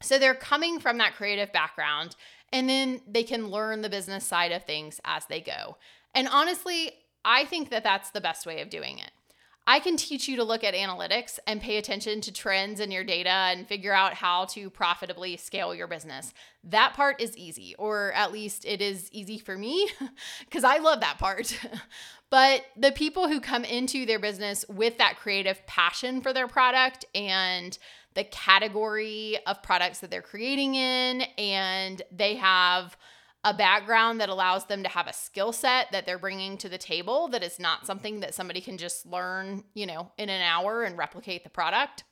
So 0.00 0.18
they're 0.18 0.34
coming 0.34 0.80
from 0.80 0.98
that 0.98 1.14
creative 1.16 1.52
background 1.52 2.16
and 2.52 2.68
then 2.68 3.00
they 3.06 3.24
can 3.24 3.48
learn 3.48 3.82
the 3.82 3.90
business 3.90 4.24
side 4.24 4.52
of 4.52 4.64
things 4.64 5.00
as 5.04 5.26
they 5.26 5.40
go. 5.40 5.76
And 6.14 6.28
honestly, 6.28 6.92
I 7.24 7.44
think 7.44 7.70
that 7.70 7.84
that's 7.84 8.10
the 8.10 8.20
best 8.20 8.46
way 8.46 8.60
of 8.60 8.70
doing 8.70 8.98
it. 8.98 9.10
I 9.70 9.80
can 9.80 9.98
teach 9.98 10.28
you 10.28 10.36
to 10.36 10.44
look 10.44 10.64
at 10.64 10.72
analytics 10.72 11.38
and 11.46 11.60
pay 11.60 11.76
attention 11.76 12.22
to 12.22 12.32
trends 12.32 12.80
in 12.80 12.90
your 12.90 13.04
data 13.04 13.28
and 13.28 13.68
figure 13.68 13.92
out 13.92 14.14
how 14.14 14.46
to 14.46 14.70
profitably 14.70 15.36
scale 15.36 15.74
your 15.74 15.86
business. 15.86 16.32
That 16.64 16.94
part 16.94 17.20
is 17.20 17.36
easy, 17.36 17.74
or 17.78 18.12
at 18.14 18.32
least 18.32 18.64
it 18.64 18.80
is 18.80 19.10
easy 19.12 19.36
for 19.36 19.58
me 19.58 19.90
because 20.40 20.64
I 20.64 20.78
love 20.78 21.00
that 21.00 21.18
part. 21.18 21.60
but 22.30 22.64
the 22.78 22.92
people 22.92 23.28
who 23.28 23.42
come 23.42 23.62
into 23.62 24.06
their 24.06 24.18
business 24.18 24.64
with 24.70 24.96
that 24.96 25.18
creative 25.18 25.64
passion 25.66 26.22
for 26.22 26.32
their 26.32 26.48
product 26.48 27.04
and 27.14 27.76
the 28.18 28.24
category 28.24 29.38
of 29.46 29.62
products 29.62 30.00
that 30.00 30.10
they're 30.10 30.20
creating 30.20 30.74
in, 30.74 31.22
and 31.38 32.02
they 32.10 32.34
have 32.34 32.96
a 33.44 33.54
background 33.54 34.20
that 34.20 34.28
allows 34.28 34.66
them 34.66 34.82
to 34.82 34.88
have 34.88 35.06
a 35.06 35.12
skill 35.12 35.52
set 35.52 35.86
that 35.92 36.04
they're 36.04 36.18
bringing 36.18 36.58
to 36.58 36.68
the 36.68 36.78
table 36.78 37.28
that 37.28 37.44
is 37.44 37.60
not 37.60 37.86
something 37.86 38.18
that 38.18 38.34
somebody 38.34 38.60
can 38.60 38.76
just 38.76 39.06
learn, 39.06 39.62
you 39.72 39.86
know, 39.86 40.10
in 40.18 40.28
an 40.28 40.42
hour 40.42 40.82
and 40.82 40.98
replicate 40.98 41.44
the 41.44 41.48
product. 41.48 42.02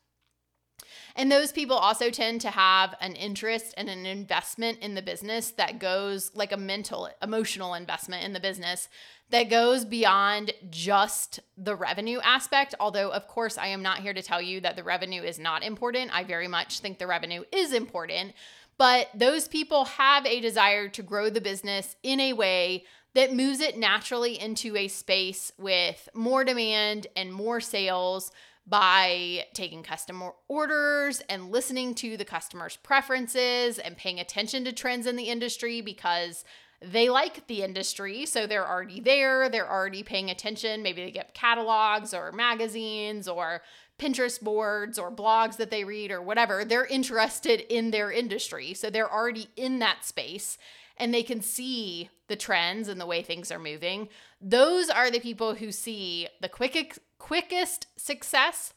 And 1.16 1.32
those 1.32 1.50
people 1.50 1.76
also 1.76 2.10
tend 2.10 2.40
to 2.42 2.50
have 2.50 2.94
an 3.00 3.14
interest 3.14 3.74
and 3.76 3.88
an 3.88 4.06
investment 4.06 4.78
in 4.78 4.94
the 4.94 5.02
business 5.02 5.50
that 5.52 5.80
goes 5.80 6.30
like 6.36 6.52
a 6.52 6.56
mental, 6.56 7.10
emotional 7.20 7.74
investment 7.74 8.22
in 8.22 8.32
the 8.32 8.38
business 8.38 8.88
that 9.30 9.50
goes 9.50 9.84
beyond 9.84 10.52
just 10.70 11.40
the 11.56 11.74
revenue 11.74 12.20
aspect. 12.22 12.74
Although, 12.78 13.10
of 13.10 13.26
course, 13.26 13.58
I 13.58 13.68
am 13.68 13.82
not 13.82 13.98
here 13.98 14.14
to 14.14 14.22
tell 14.22 14.40
you 14.40 14.60
that 14.60 14.76
the 14.76 14.84
revenue 14.84 15.22
is 15.22 15.38
not 15.38 15.64
important. 15.64 16.14
I 16.14 16.24
very 16.24 16.48
much 16.48 16.80
think 16.80 16.98
the 16.98 17.06
revenue 17.06 17.42
is 17.52 17.72
important. 17.72 18.34
But 18.78 19.08
those 19.14 19.48
people 19.48 19.84
have 19.86 20.26
a 20.26 20.40
desire 20.40 20.88
to 20.90 21.02
grow 21.02 21.30
the 21.30 21.40
business 21.40 21.96
in 22.02 22.20
a 22.20 22.34
way 22.34 22.84
that 23.14 23.34
moves 23.34 23.60
it 23.60 23.78
naturally 23.78 24.38
into 24.38 24.76
a 24.76 24.88
space 24.88 25.50
with 25.58 26.08
more 26.14 26.44
demand 26.44 27.06
and 27.16 27.32
more 27.32 27.60
sales 27.60 28.30
by 28.66 29.44
taking 29.54 29.82
customer 29.82 30.32
orders 30.48 31.22
and 31.30 31.50
listening 31.50 31.94
to 31.94 32.16
the 32.16 32.24
customer's 32.24 32.76
preferences 32.76 33.78
and 33.78 33.96
paying 33.96 34.20
attention 34.20 34.64
to 34.64 34.72
trends 34.72 35.06
in 35.06 35.16
the 35.16 35.30
industry 35.30 35.80
because 35.80 36.44
they 36.82 37.08
like 37.08 37.46
the 37.46 37.62
industry. 37.62 38.26
So 38.26 38.46
they're 38.46 38.68
already 38.68 39.00
there, 39.00 39.48
they're 39.48 39.70
already 39.70 40.02
paying 40.02 40.30
attention. 40.30 40.82
Maybe 40.82 41.04
they 41.04 41.10
get 41.10 41.34
catalogs 41.34 42.12
or 42.12 42.32
magazines 42.32 43.28
or 43.28 43.62
Pinterest 43.98 44.40
boards 44.40 44.98
or 44.98 45.10
blogs 45.10 45.56
that 45.56 45.70
they 45.70 45.84
read 45.84 46.10
or 46.10 46.20
whatever, 46.20 46.64
they're 46.64 46.84
interested 46.84 47.60
in 47.60 47.90
their 47.90 48.12
industry. 48.12 48.74
So 48.74 48.90
they're 48.90 49.10
already 49.10 49.48
in 49.56 49.78
that 49.78 50.04
space 50.04 50.58
and 50.98 51.12
they 51.12 51.22
can 51.22 51.40
see 51.40 52.10
the 52.28 52.36
trends 52.36 52.88
and 52.88 53.00
the 53.00 53.06
way 53.06 53.22
things 53.22 53.50
are 53.50 53.58
moving. 53.58 54.08
Those 54.40 54.90
are 54.90 55.10
the 55.10 55.20
people 55.20 55.54
who 55.54 55.72
see 55.72 56.28
the 56.40 56.48
quickest 56.48 56.98
quickest 57.18 57.86
success 57.96 58.74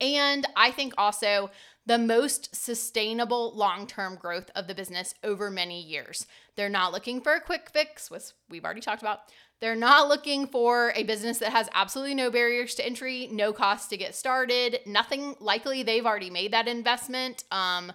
and 0.00 0.46
I 0.56 0.70
think 0.70 0.94
also 0.96 1.50
the 1.86 1.98
most 1.98 2.54
sustainable 2.54 3.56
long-term 3.56 4.16
growth 4.16 4.50
of 4.54 4.66
the 4.66 4.74
business 4.74 5.14
over 5.24 5.50
many 5.50 5.80
years. 5.80 6.26
They're 6.56 6.68
not 6.68 6.92
looking 6.92 7.20
for 7.20 7.34
a 7.34 7.40
quick 7.40 7.70
fix, 7.72 8.10
which 8.10 8.24
we've 8.48 8.64
already 8.64 8.80
talked 8.80 9.02
about. 9.02 9.20
They're 9.60 9.76
not 9.76 10.08
looking 10.08 10.46
for 10.46 10.92
a 10.94 11.04
business 11.04 11.38
that 11.38 11.52
has 11.52 11.68
absolutely 11.74 12.14
no 12.14 12.30
barriers 12.30 12.74
to 12.76 12.86
entry, 12.86 13.28
no 13.30 13.52
cost 13.52 13.90
to 13.90 13.96
get 13.96 14.14
started, 14.14 14.80
nothing 14.86 15.36
likely 15.40 15.82
they've 15.82 16.06
already 16.06 16.30
made 16.30 16.52
that 16.52 16.68
investment. 16.68 17.44
Um, 17.50 17.92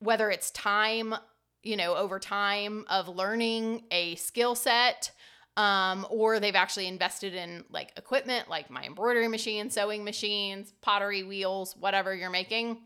whether 0.00 0.30
it's 0.30 0.50
time, 0.52 1.14
you 1.62 1.76
know, 1.76 1.96
over 1.96 2.18
time 2.18 2.84
of 2.88 3.08
learning 3.08 3.82
a 3.90 4.14
skill 4.14 4.54
set, 4.54 5.10
um, 5.56 6.06
or 6.08 6.38
they've 6.38 6.54
actually 6.54 6.86
invested 6.86 7.34
in 7.34 7.64
like 7.70 7.92
equipment 7.96 8.48
like 8.48 8.70
my 8.70 8.84
embroidery 8.84 9.26
machine, 9.26 9.70
sewing 9.70 10.04
machines, 10.04 10.72
pottery 10.80 11.24
wheels, 11.24 11.76
whatever 11.76 12.14
you're 12.14 12.30
making. 12.30 12.78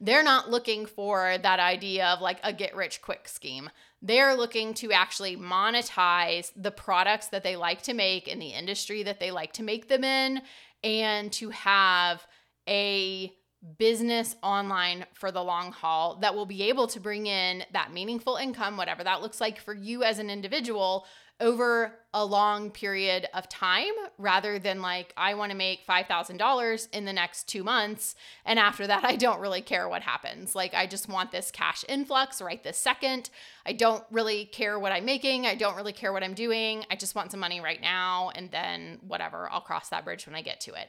They're 0.00 0.22
not 0.22 0.50
looking 0.50 0.86
for 0.86 1.38
that 1.38 1.60
idea 1.60 2.06
of 2.06 2.20
like 2.20 2.38
a 2.42 2.52
get 2.52 2.76
rich 2.76 3.02
quick 3.02 3.28
scheme. 3.28 3.70
They're 4.02 4.34
looking 4.34 4.74
to 4.74 4.92
actually 4.92 5.36
monetize 5.36 6.52
the 6.54 6.70
products 6.70 7.28
that 7.28 7.42
they 7.42 7.56
like 7.56 7.82
to 7.82 7.94
make 7.94 8.28
in 8.28 8.38
the 8.38 8.50
industry 8.50 9.02
that 9.04 9.20
they 9.20 9.30
like 9.30 9.52
to 9.54 9.62
make 9.62 9.88
them 9.88 10.04
in 10.04 10.42
and 10.84 11.32
to 11.32 11.50
have 11.50 12.26
a 12.68 13.32
business 13.78 14.36
online 14.42 15.06
for 15.14 15.32
the 15.32 15.42
long 15.42 15.72
haul 15.72 16.18
that 16.20 16.34
will 16.34 16.46
be 16.46 16.64
able 16.64 16.86
to 16.86 17.00
bring 17.00 17.26
in 17.26 17.64
that 17.72 17.92
meaningful 17.92 18.36
income, 18.36 18.76
whatever 18.76 19.02
that 19.02 19.22
looks 19.22 19.40
like 19.40 19.58
for 19.58 19.74
you 19.74 20.04
as 20.04 20.18
an 20.18 20.30
individual, 20.30 21.06
over 21.40 21.92
a 22.14 22.24
long 22.24 22.70
period 22.70 23.28
of 23.34 23.46
time 23.48 23.92
rather 24.16 24.58
than 24.58 24.80
like, 24.80 25.12
I 25.18 25.34
want 25.34 25.52
to 25.52 25.56
make 25.56 25.86
$5,000 25.86 26.88
in 26.92 27.04
the 27.04 27.12
next 27.12 27.46
two 27.46 27.62
months. 27.62 28.14
And 28.46 28.58
after 28.58 28.86
that, 28.86 29.04
I 29.04 29.16
don't 29.16 29.40
really 29.40 29.60
care 29.60 29.86
what 29.86 30.02
happens. 30.02 30.54
Like, 30.54 30.72
I 30.72 30.86
just 30.86 31.10
want 31.10 31.32
this 31.32 31.50
cash 31.50 31.84
influx 31.88 32.40
right 32.40 32.62
this 32.62 32.78
second. 32.78 33.28
I 33.66 33.74
don't 33.74 34.02
really 34.10 34.46
care 34.46 34.78
what 34.78 34.92
I'm 34.92 35.04
making. 35.04 35.46
I 35.46 35.56
don't 35.56 35.76
really 35.76 35.92
care 35.92 36.12
what 36.12 36.22
I'm 36.22 36.34
doing. 36.34 36.84
I 36.90 36.96
just 36.96 37.14
want 37.14 37.30
some 37.30 37.40
money 37.40 37.60
right 37.60 37.82
now. 37.82 38.30
And 38.34 38.50
then 38.50 38.98
whatever, 39.06 39.50
I'll 39.52 39.60
cross 39.60 39.90
that 39.90 40.04
bridge 40.04 40.26
when 40.26 40.34
I 40.34 40.42
get 40.42 40.60
to 40.62 40.72
it. 40.72 40.88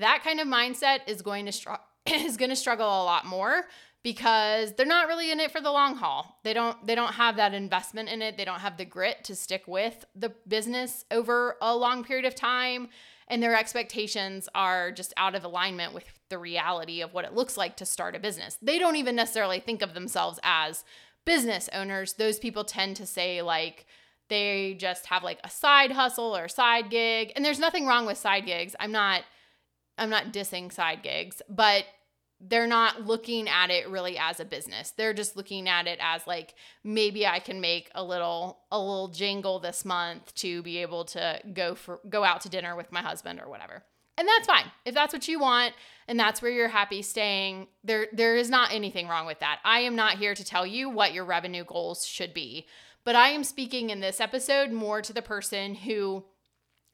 That 0.00 0.22
kind 0.24 0.40
of 0.40 0.48
mindset 0.48 1.00
is 1.06 1.22
going 1.22 1.46
to 1.46 1.52
str- 1.52 1.70
is 2.06 2.36
going 2.36 2.50
to 2.50 2.56
struggle 2.56 2.86
a 2.86 3.04
lot 3.04 3.26
more 3.26 3.66
because 4.04 4.74
they're 4.74 4.86
not 4.86 5.08
really 5.08 5.32
in 5.32 5.40
it 5.40 5.50
for 5.50 5.60
the 5.60 5.72
long 5.72 5.96
haul. 5.96 6.38
They 6.44 6.54
don't 6.54 6.86
they 6.86 6.94
don't 6.94 7.14
have 7.14 7.36
that 7.36 7.54
investment 7.54 8.08
in 8.08 8.22
it. 8.22 8.36
They 8.36 8.44
don't 8.44 8.60
have 8.60 8.76
the 8.76 8.84
grit 8.84 9.24
to 9.24 9.34
stick 9.34 9.64
with 9.66 10.04
the 10.14 10.32
business 10.46 11.04
over 11.10 11.56
a 11.60 11.74
long 11.74 12.04
period 12.04 12.26
of 12.26 12.36
time 12.36 12.90
and 13.26 13.42
their 13.42 13.56
expectations 13.56 14.48
are 14.54 14.92
just 14.92 15.14
out 15.16 15.34
of 15.34 15.44
alignment 15.44 15.94
with 15.94 16.04
the 16.28 16.38
reality 16.38 17.00
of 17.00 17.14
what 17.14 17.24
it 17.24 17.32
looks 17.32 17.56
like 17.56 17.76
to 17.78 17.86
start 17.86 18.14
a 18.14 18.18
business. 18.18 18.58
They 18.60 18.78
don't 18.78 18.96
even 18.96 19.16
necessarily 19.16 19.60
think 19.60 19.82
of 19.82 19.94
themselves 19.94 20.38
as 20.42 20.84
business 21.24 21.70
owners. 21.72 22.14
Those 22.14 22.38
people 22.38 22.64
tend 22.64 22.96
to 22.96 23.06
say 23.06 23.40
like 23.40 23.86
they 24.28 24.74
just 24.78 25.06
have 25.06 25.22
like 25.22 25.38
a 25.42 25.50
side 25.50 25.92
hustle 25.92 26.36
or 26.36 26.48
side 26.48 26.90
gig. 26.90 27.32
And 27.34 27.44
there's 27.44 27.58
nothing 27.58 27.86
wrong 27.86 28.04
with 28.04 28.18
side 28.18 28.46
gigs. 28.46 28.76
I'm 28.78 28.92
not 28.92 29.22
I'm 29.96 30.10
not 30.10 30.32
dissing 30.32 30.72
side 30.72 31.02
gigs, 31.02 31.40
but 31.48 31.84
they're 32.46 32.66
not 32.66 33.06
looking 33.06 33.48
at 33.48 33.70
it 33.70 33.88
really 33.88 34.18
as 34.18 34.38
a 34.38 34.44
business. 34.44 34.90
They're 34.90 35.14
just 35.14 35.36
looking 35.36 35.68
at 35.68 35.86
it 35.86 35.98
as 36.00 36.26
like 36.26 36.54
maybe 36.82 37.26
I 37.26 37.38
can 37.38 37.60
make 37.60 37.90
a 37.94 38.04
little 38.04 38.58
a 38.70 38.78
little 38.78 39.08
jingle 39.08 39.58
this 39.60 39.84
month 39.84 40.34
to 40.36 40.62
be 40.62 40.78
able 40.78 41.04
to 41.06 41.40
go 41.52 41.74
for 41.74 42.00
go 42.08 42.22
out 42.22 42.42
to 42.42 42.48
dinner 42.48 42.76
with 42.76 42.92
my 42.92 43.00
husband 43.00 43.40
or 43.40 43.48
whatever. 43.48 43.82
And 44.16 44.28
that's 44.28 44.46
fine. 44.46 44.70
If 44.84 44.94
that's 44.94 45.12
what 45.12 45.26
you 45.26 45.40
want 45.40 45.74
and 46.06 46.20
that's 46.20 46.40
where 46.40 46.50
you're 46.50 46.68
happy 46.68 47.02
staying, 47.02 47.68
there 47.82 48.08
there 48.12 48.36
is 48.36 48.50
not 48.50 48.72
anything 48.72 49.08
wrong 49.08 49.26
with 49.26 49.40
that. 49.40 49.60
I 49.64 49.80
am 49.80 49.96
not 49.96 50.18
here 50.18 50.34
to 50.34 50.44
tell 50.44 50.66
you 50.66 50.90
what 50.90 51.14
your 51.14 51.24
revenue 51.24 51.64
goals 51.64 52.06
should 52.06 52.34
be, 52.34 52.66
but 53.04 53.16
I 53.16 53.28
am 53.28 53.42
speaking 53.44 53.90
in 53.90 54.00
this 54.00 54.20
episode 54.20 54.70
more 54.70 55.00
to 55.02 55.12
the 55.12 55.22
person 55.22 55.74
who 55.74 56.24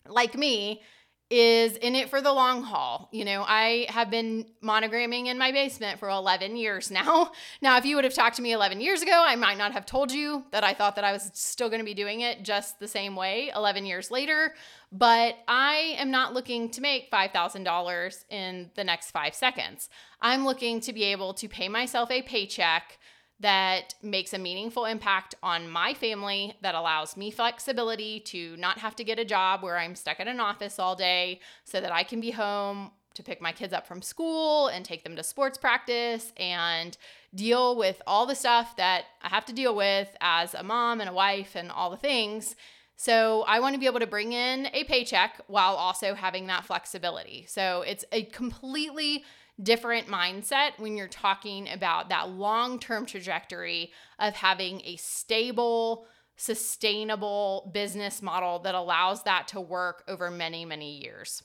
like 0.06 0.36
me 0.36 0.82
is 1.30 1.76
in 1.76 1.94
it 1.94 2.10
for 2.10 2.20
the 2.20 2.32
long 2.32 2.64
haul. 2.64 3.08
You 3.12 3.24
know, 3.24 3.44
I 3.46 3.86
have 3.88 4.10
been 4.10 4.46
monogramming 4.62 5.26
in 5.26 5.38
my 5.38 5.52
basement 5.52 6.00
for 6.00 6.08
11 6.08 6.56
years 6.56 6.90
now. 6.90 7.30
Now, 7.62 7.76
if 7.76 7.84
you 7.84 7.96
would 7.96 8.04
have 8.04 8.14
talked 8.14 8.36
to 8.36 8.42
me 8.42 8.52
11 8.52 8.80
years 8.80 9.02
ago, 9.02 9.24
I 9.26 9.36
might 9.36 9.58
not 9.58 9.72
have 9.72 9.84
told 9.84 10.12
you 10.12 10.44
that 10.50 10.64
I 10.64 10.72
thought 10.72 10.96
that 10.96 11.04
I 11.04 11.12
was 11.12 11.30
still 11.34 11.68
going 11.68 11.80
to 11.80 11.84
be 11.84 11.94
doing 11.94 12.20
it 12.20 12.42
just 12.42 12.80
the 12.80 12.88
same 12.88 13.16
way 13.16 13.50
11 13.54 13.84
years 13.84 14.10
later. 14.10 14.54
But 14.92 15.36
I 15.46 15.94
am 15.98 16.10
not 16.10 16.32
looking 16.32 16.70
to 16.70 16.80
make 16.80 17.10
$5,000 17.10 18.24
in 18.30 18.70
the 18.74 18.84
next 18.84 19.10
five 19.10 19.34
seconds. 19.34 19.88
I'm 20.20 20.44
looking 20.44 20.80
to 20.80 20.92
be 20.92 21.04
able 21.04 21.34
to 21.34 21.48
pay 21.48 21.68
myself 21.68 22.10
a 22.10 22.22
paycheck 22.22 22.98
that 23.40 23.94
makes 24.02 24.32
a 24.34 24.38
meaningful 24.38 24.84
impact 24.84 25.34
on 25.42 25.68
my 25.68 25.94
family, 25.94 26.54
that 26.60 26.74
allows 26.74 27.16
me 27.16 27.30
flexibility 27.30 28.20
to 28.20 28.56
not 28.58 28.78
have 28.78 28.94
to 28.96 29.04
get 29.04 29.18
a 29.18 29.24
job 29.24 29.62
where 29.62 29.78
I'm 29.78 29.94
stuck 29.94 30.20
in 30.20 30.28
an 30.28 30.40
office 30.40 30.78
all 30.78 30.94
day 30.94 31.40
so 31.64 31.80
that 31.80 31.92
I 31.92 32.02
can 32.02 32.20
be 32.20 32.30
home 32.30 32.90
to 33.14 33.20
to 33.20 33.30
pick 33.30 33.40
my 33.40 33.52
kids 33.52 33.72
up 33.72 33.86
from 33.86 34.02
school 34.02 34.68
and 34.68 34.84
take 34.84 35.04
them 35.04 35.16
to 35.16 35.22
sports 35.22 35.58
practice 35.58 36.32
and 36.36 36.96
deal 37.34 37.76
with 37.76 38.00
all 38.06 38.26
the 38.26 38.34
stuff 38.34 38.76
that 38.76 39.04
I 39.22 39.28
have 39.28 39.44
to 39.46 39.52
deal 39.52 39.74
with 39.74 40.08
as 40.20 40.54
a 40.54 40.62
mom 40.62 41.00
and 41.00 41.10
a 41.10 41.12
wife 41.12 41.54
and 41.54 41.70
all 41.70 41.90
the 41.90 41.96
things. 41.96 42.56
So 42.96 43.44
I 43.46 43.60
want 43.60 43.74
to 43.74 43.80
be 43.80 43.86
able 43.86 44.00
to 44.00 44.06
bring 44.06 44.32
in 44.32 44.68
a 44.72 44.84
paycheck 44.84 45.40
while 45.46 45.74
also 45.74 46.14
having 46.14 46.46
that 46.46 46.64
flexibility. 46.64 47.46
So 47.48 47.82
it's 47.82 48.04
a 48.12 48.24
completely 48.24 49.24
different 49.62 50.06
mindset 50.06 50.78
when 50.78 50.96
you're 50.96 51.08
talking 51.08 51.68
about 51.68 52.08
that 52.08 52.30
long 52.30 52.78
term 52.78 53.06
trajectory 53.06 53.92
of 54.18 54.34
having 54.34 54.80
a 54.84 54.96
stable, 54.96 56.06
sustainable 56.36 57.70
business 57.74 58.22
model 58.22 58.58
that 58.60 58.74
allows 58.74 59.22
that 59.24 59.48
to 59.48 59.60
work 59.60 60.04
over 60.08 60.30
many, 60.30 60.64
many 60.64 60.98
years. 60.98 61.42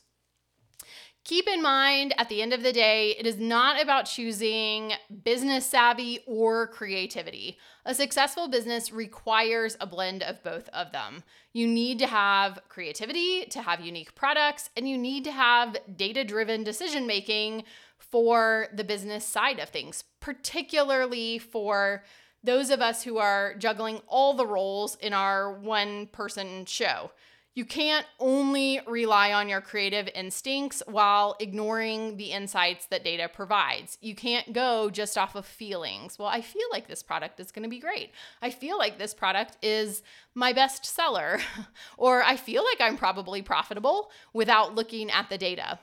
Keep 1.26 1.48
in 1.48 1.60
mind, 1.60 2.14
at 2.20 2.30
the 2.30 2.44
end 2.44 2.54
of 2.54 2.62
the 2.62 2.72
day, 2.72 3.16
it 3.18 3.26
is 3.26 3.40
not 3.40 3.82
about 3.82 4.06
choosing 4.06 4.94
business 5.24 5.66
savvy 5.66 6.20
or 6.28 6.68
creativity. 6.68 7.58
A 7.84 7.96
successful 7.96 8.48
business 8.48 8.92
requires 8.92 9.76
a 9.82 9.88
blend 9.88 10.22
of 10.22 10.44
both 10.44 10.70
of 10.70 10.92
them. 10.92 11.24
You 11.52 11.68
need 11.68 11.98
to 11.98 12.06
have 12.06 12.60
creativity 12.70 13.46
to 13.46 13.64
have 13.64 13.82
unique 13.82 14.14
products, 14.14 14.70
and 14.78 14.88
you 14.88 15.00
need 15.00 15.24
to 15.24 15.32
have 15.32 15.76
data 15.98 16.24
driven 16.24 16.64
decision 16.64 17.08
making 17.08 17.64
for 18.12 18.68
the 18.74 18.84
business 18.84 19.26
side 19.26 19.60
of 19.60 19.70
things, 19.70 20.04
particularly 20.20 21.40
for 21.40 22.04
those 22.44 22.70
of 22.70 22.82
us 22.82 23.04
who 23.04 23.18
are 23.18 23.56
juggling 23.56 24.02
all 24.08 24.34
the 24.34 24.46
roles 24.46 24.96
in 24.96 25.14
our 25.14 25.52
one 25.52 26.08
person 26.08 26.66
show. 26.66 27.12
You 27.56 27.64
can't 27.64 28.06
only 28.20 28.82
rely 28.86 29.32
on 29.32 29.48
your 29.48 29.62
creative 29.62 30.10
instincts 30.14 30.84
while 30.88 31.38
ignoring 31.40 32.18
the 32.18 32.34
insights 32.34 32.86
that 32.88 33.06
data 33.06 33.30
provides. 33.34 33.98
You 34.02 34.14
can't 34.14 34.52
go 34.52 34.90
just 34.90 35.18
off 35.18 35.36
of 35.36 35.46
feelings. 35.46 36.20
Well, 36.20 36.28
I 36.28 36.42
feel 36.42 36.68
like 36.74 36.90
this 36.90 37.02
product 37.02 37.40
is 37.40 37.54
going 37.54 37.64
to 37.64 37.70
be 37.70 37.80
great. 37.80 38.12
I 38.42 38.50
feel 38.50 38.78
like 38.78 38.98
this 38.98 39.14
product 39.14 39.58
is 39.64 40.04
my 40.34 40.52
best 40.52 40.86
seller, 40.86 41.40
or 41.98 42.24
I 42.24 42.36
feel 42.36 42.62
like 42.66 42.82
I'm 42.82 42.98
probably 42.98 43.42
profitable 43.42 44.12
without 44.34 44.76
looking 44.76 45.10
at 45.10 45.30
the 45.30 45.38
data. 45.38 45.80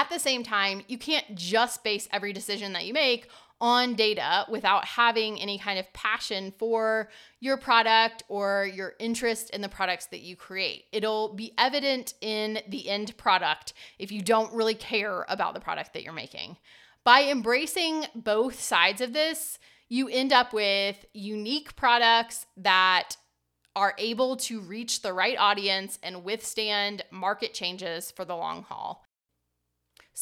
At 0.00 0.08
the 0.08 0.18
same 0.18 0.42
time, 0.42 0.80
you 0.88 0.96
can't 0.96 1.34
just 1.34 1.84
base 1.84 2.08
every 2.10 2.32
decision 2.32 2.72
that 2.72 2.86
you 2.86 2.94
make 2.94 3.28
on 3.60 3.92
data 3.92 4.46
without 4.48 4.86
having 4.86 5.38
any 5.38 5.58
kind 5.58 5.78
of 5.78 5.92
passion 5.92 6.54
for 6.58 7.10
your 7.38 7.58
product 7.58 8.22
or 8.28 8.66
your 8.74 8.94
interest 8.98 9.50
in 9.50 9.60
the 9.60 9.68
products 9.68 10.06
that 10.06 10.20
you 10.20 10.36
create. 10.36 10.86
It'll 10.90 11.34
be 11.34 11.52
evident 11.58 12.14
in 12.22 12.60
the 12.66 12.88
end 12.88 13.14
product 13.18 13.74
if 13.98 14.10
you 14.10 14.22
don't 14.22 14.50
really 14.54 14.72
care 14.72 15.26
about 15.28 15.52
the 15.52 15.60
product 15.60 15.92
that 15.92 16.02
you're 16.02 16.14
making. 16.14 16.56
By 17.04 17.24
embracing 17.24 18.06
both 18.14 18.58
sides 18.58 19.02
of 19.02 19.12
this, 19.12 19.58
you 19.90 20.08
end 20.08 20.32
up 20.32 20.54
with 20.54 21.04
unique 21.12 21.76
products 21.76 22.46
that 22.56 23.16
are 23.76 23.92
able 23.98 24.38
to 24.38 24.62
reach 24.62 25.02
the 25.02 25.12
right 25.12 25.36
audience 25.38 25.98
and 26.02 26.24
withstand 26.24 27.04
market 27.10 27.52
changes 27.52 28.10
for 28.10 28.24
the 28.24 28.34
long 28.34 28.62
haul. 28.62 29.04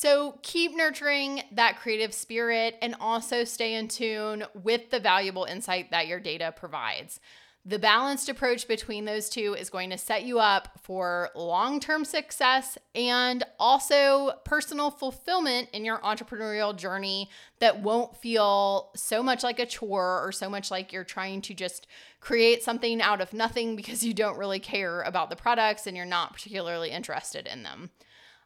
So 0.01 0.39
keep 0.43 0.77
nurturing 0.77 1.43
that 1.51 1.81
creative 1.81 2.15
spirit 2.15 2.79
and 2.81 2.95
also 3.01 3.43
stay 3.43 3.75
in 3.75 3.89
tune 3.89 4.45
with 4.55 4.91
the 4.91 5.01
valuable 5.01 5.43
insight 5.43 5.91
that 5.91 6.07
your 6.07 6.21
data 6.21 6.55
provides. 6.57 7.19
The 7.65 7.81
balanced 7.81 8.29
approach 8.29 8.69
between 8.69 9.07
those 9.07 9.29
two 9.29 9.57
is 9.59 9.71
going 9.71 9.91
to 9.91 9.99
set 9.99 10.23
you 10.23 10.39
up 10.39 10.79
for 10.81 11.31
long 11.35 11.81
term 11.81 12.05
success 12.05 12.79
and 12.95 13.43
also 13.59 14.35
personal 14.45 14.93
fulfillment 14.93 15.69
in 15.73 15.85
your 15.85 15.99
entrepreneurial 15.99 16.77
journey 16.77 17.29
that 17.59 17.83
won't 17.83 18.17
feel 18.17 18.93
so 18.95 19.21
much 19.21 19.43
like 19.43 19.59
a 19.59 19.67
chore 19.67 20.25
or 20.25 20.31
so 20.31 20.49
much 20.49 20.71
like 20.71 20.93
you're 20.93 21.03
trying 21.03 21.43
to 21.43 21.55
just 21.55 21.89
create 22.21 22.63
something 22.63 23.03
out 23.03 23.21
of 23.21 23.33
nothing 23.33 23.75
because 23.75 24.05
you 24.05 24.15
don't 24.15 24.39
really 24.39 24.61
care 24.61 25.03
about 25.03 25.29
the 25.29 25.35
products 25.35 25.89
and 25.89 25.97
you're 25.97 26.07
not 26.07 26.35
particularly 26.35 26.93
interested 26.93 27.49
in 27.49 27.65
them. 27.65 27.91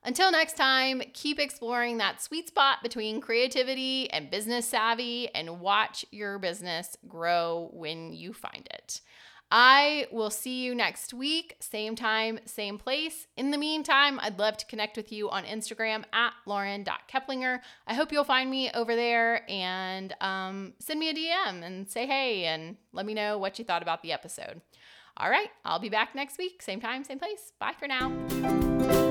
Until 0.05 0.33
next 0.33 0.57
time, 0.57 1.01
keep 1.13 1.39
exploring 1.39 1.99
that 1.99 2.21
sweet 2.21 2.49
spot 2.49 2.79
between 2.83 3.21
creativity 3.21 4.11
and 4.11 4.31
business 4.31 4.69
savvy 4.69 5.29
and 5.35 5.61
watch 5.61 6.05
your 6.11 6.39
business 6.39 6.97
grow 7.07 7.71
when 7.73 8.13
you 8.13 8.33
find 8.33 8.67
it. 8.73 9.01
I 9.55 10.07
will 10.11 10.31
see 10.31 10.65
you 10.65 10.75
next 10.75 11.13
week, 11.13 11.57
same 11.61 11.95
time, 11.95 12.41
same 12.47 12.79
place. 12.79 13.27
In 13.37 13.51
the 13.51 13.59
meantime, 13.59 14.19
I'd 14.23 14.39
love 14.39 14.57
to 14.57 14.67
connect 14.67 14.97
with 14.97 15.13
you 15.13 15.29
on 15.29 15.45
Instagram 15.45 16.05
at 16.15 16.33
lauren.keplinger. 16.47 17.61
I 17.87 17.95
hope 17.95 18.13
you'll 18.13 18.25
find 18.25 18.51
me 18.51 18.71
over 18.73 18.97
there 18.97 19.49
and 19.51 20.15
um, 20.23 20.73
send 20.79 20.99
me 20.99 21.11
a 21.11 21.15
DM 21.15 21.63
and 21.63 21.89
say 21.89 22.07
hey 22.07 22.47
and 22.47 22.77
let 22.95 23.05
me 23.05 23.13
know 23.13 23.37
what 23.37 23.59
you 23.59 23.65
thought 23.67 23.83
about 23.83 24.03
the 24.03 24.13
episode. 24.13 24.63
All 25.19 25.29
right, 25.29 25.51
I'll 25.67 25.79
be 25.79 25.91
back 25.91 26.15
next 26.15 26.39
week, 26.39 26.63
same 26.63 26.81
time, 26.81 27.05
same 27.05 27.19
place. 27.19 27.53
Bye 27.61 27.75
for 27.79 27.87
now. 27.87 29.02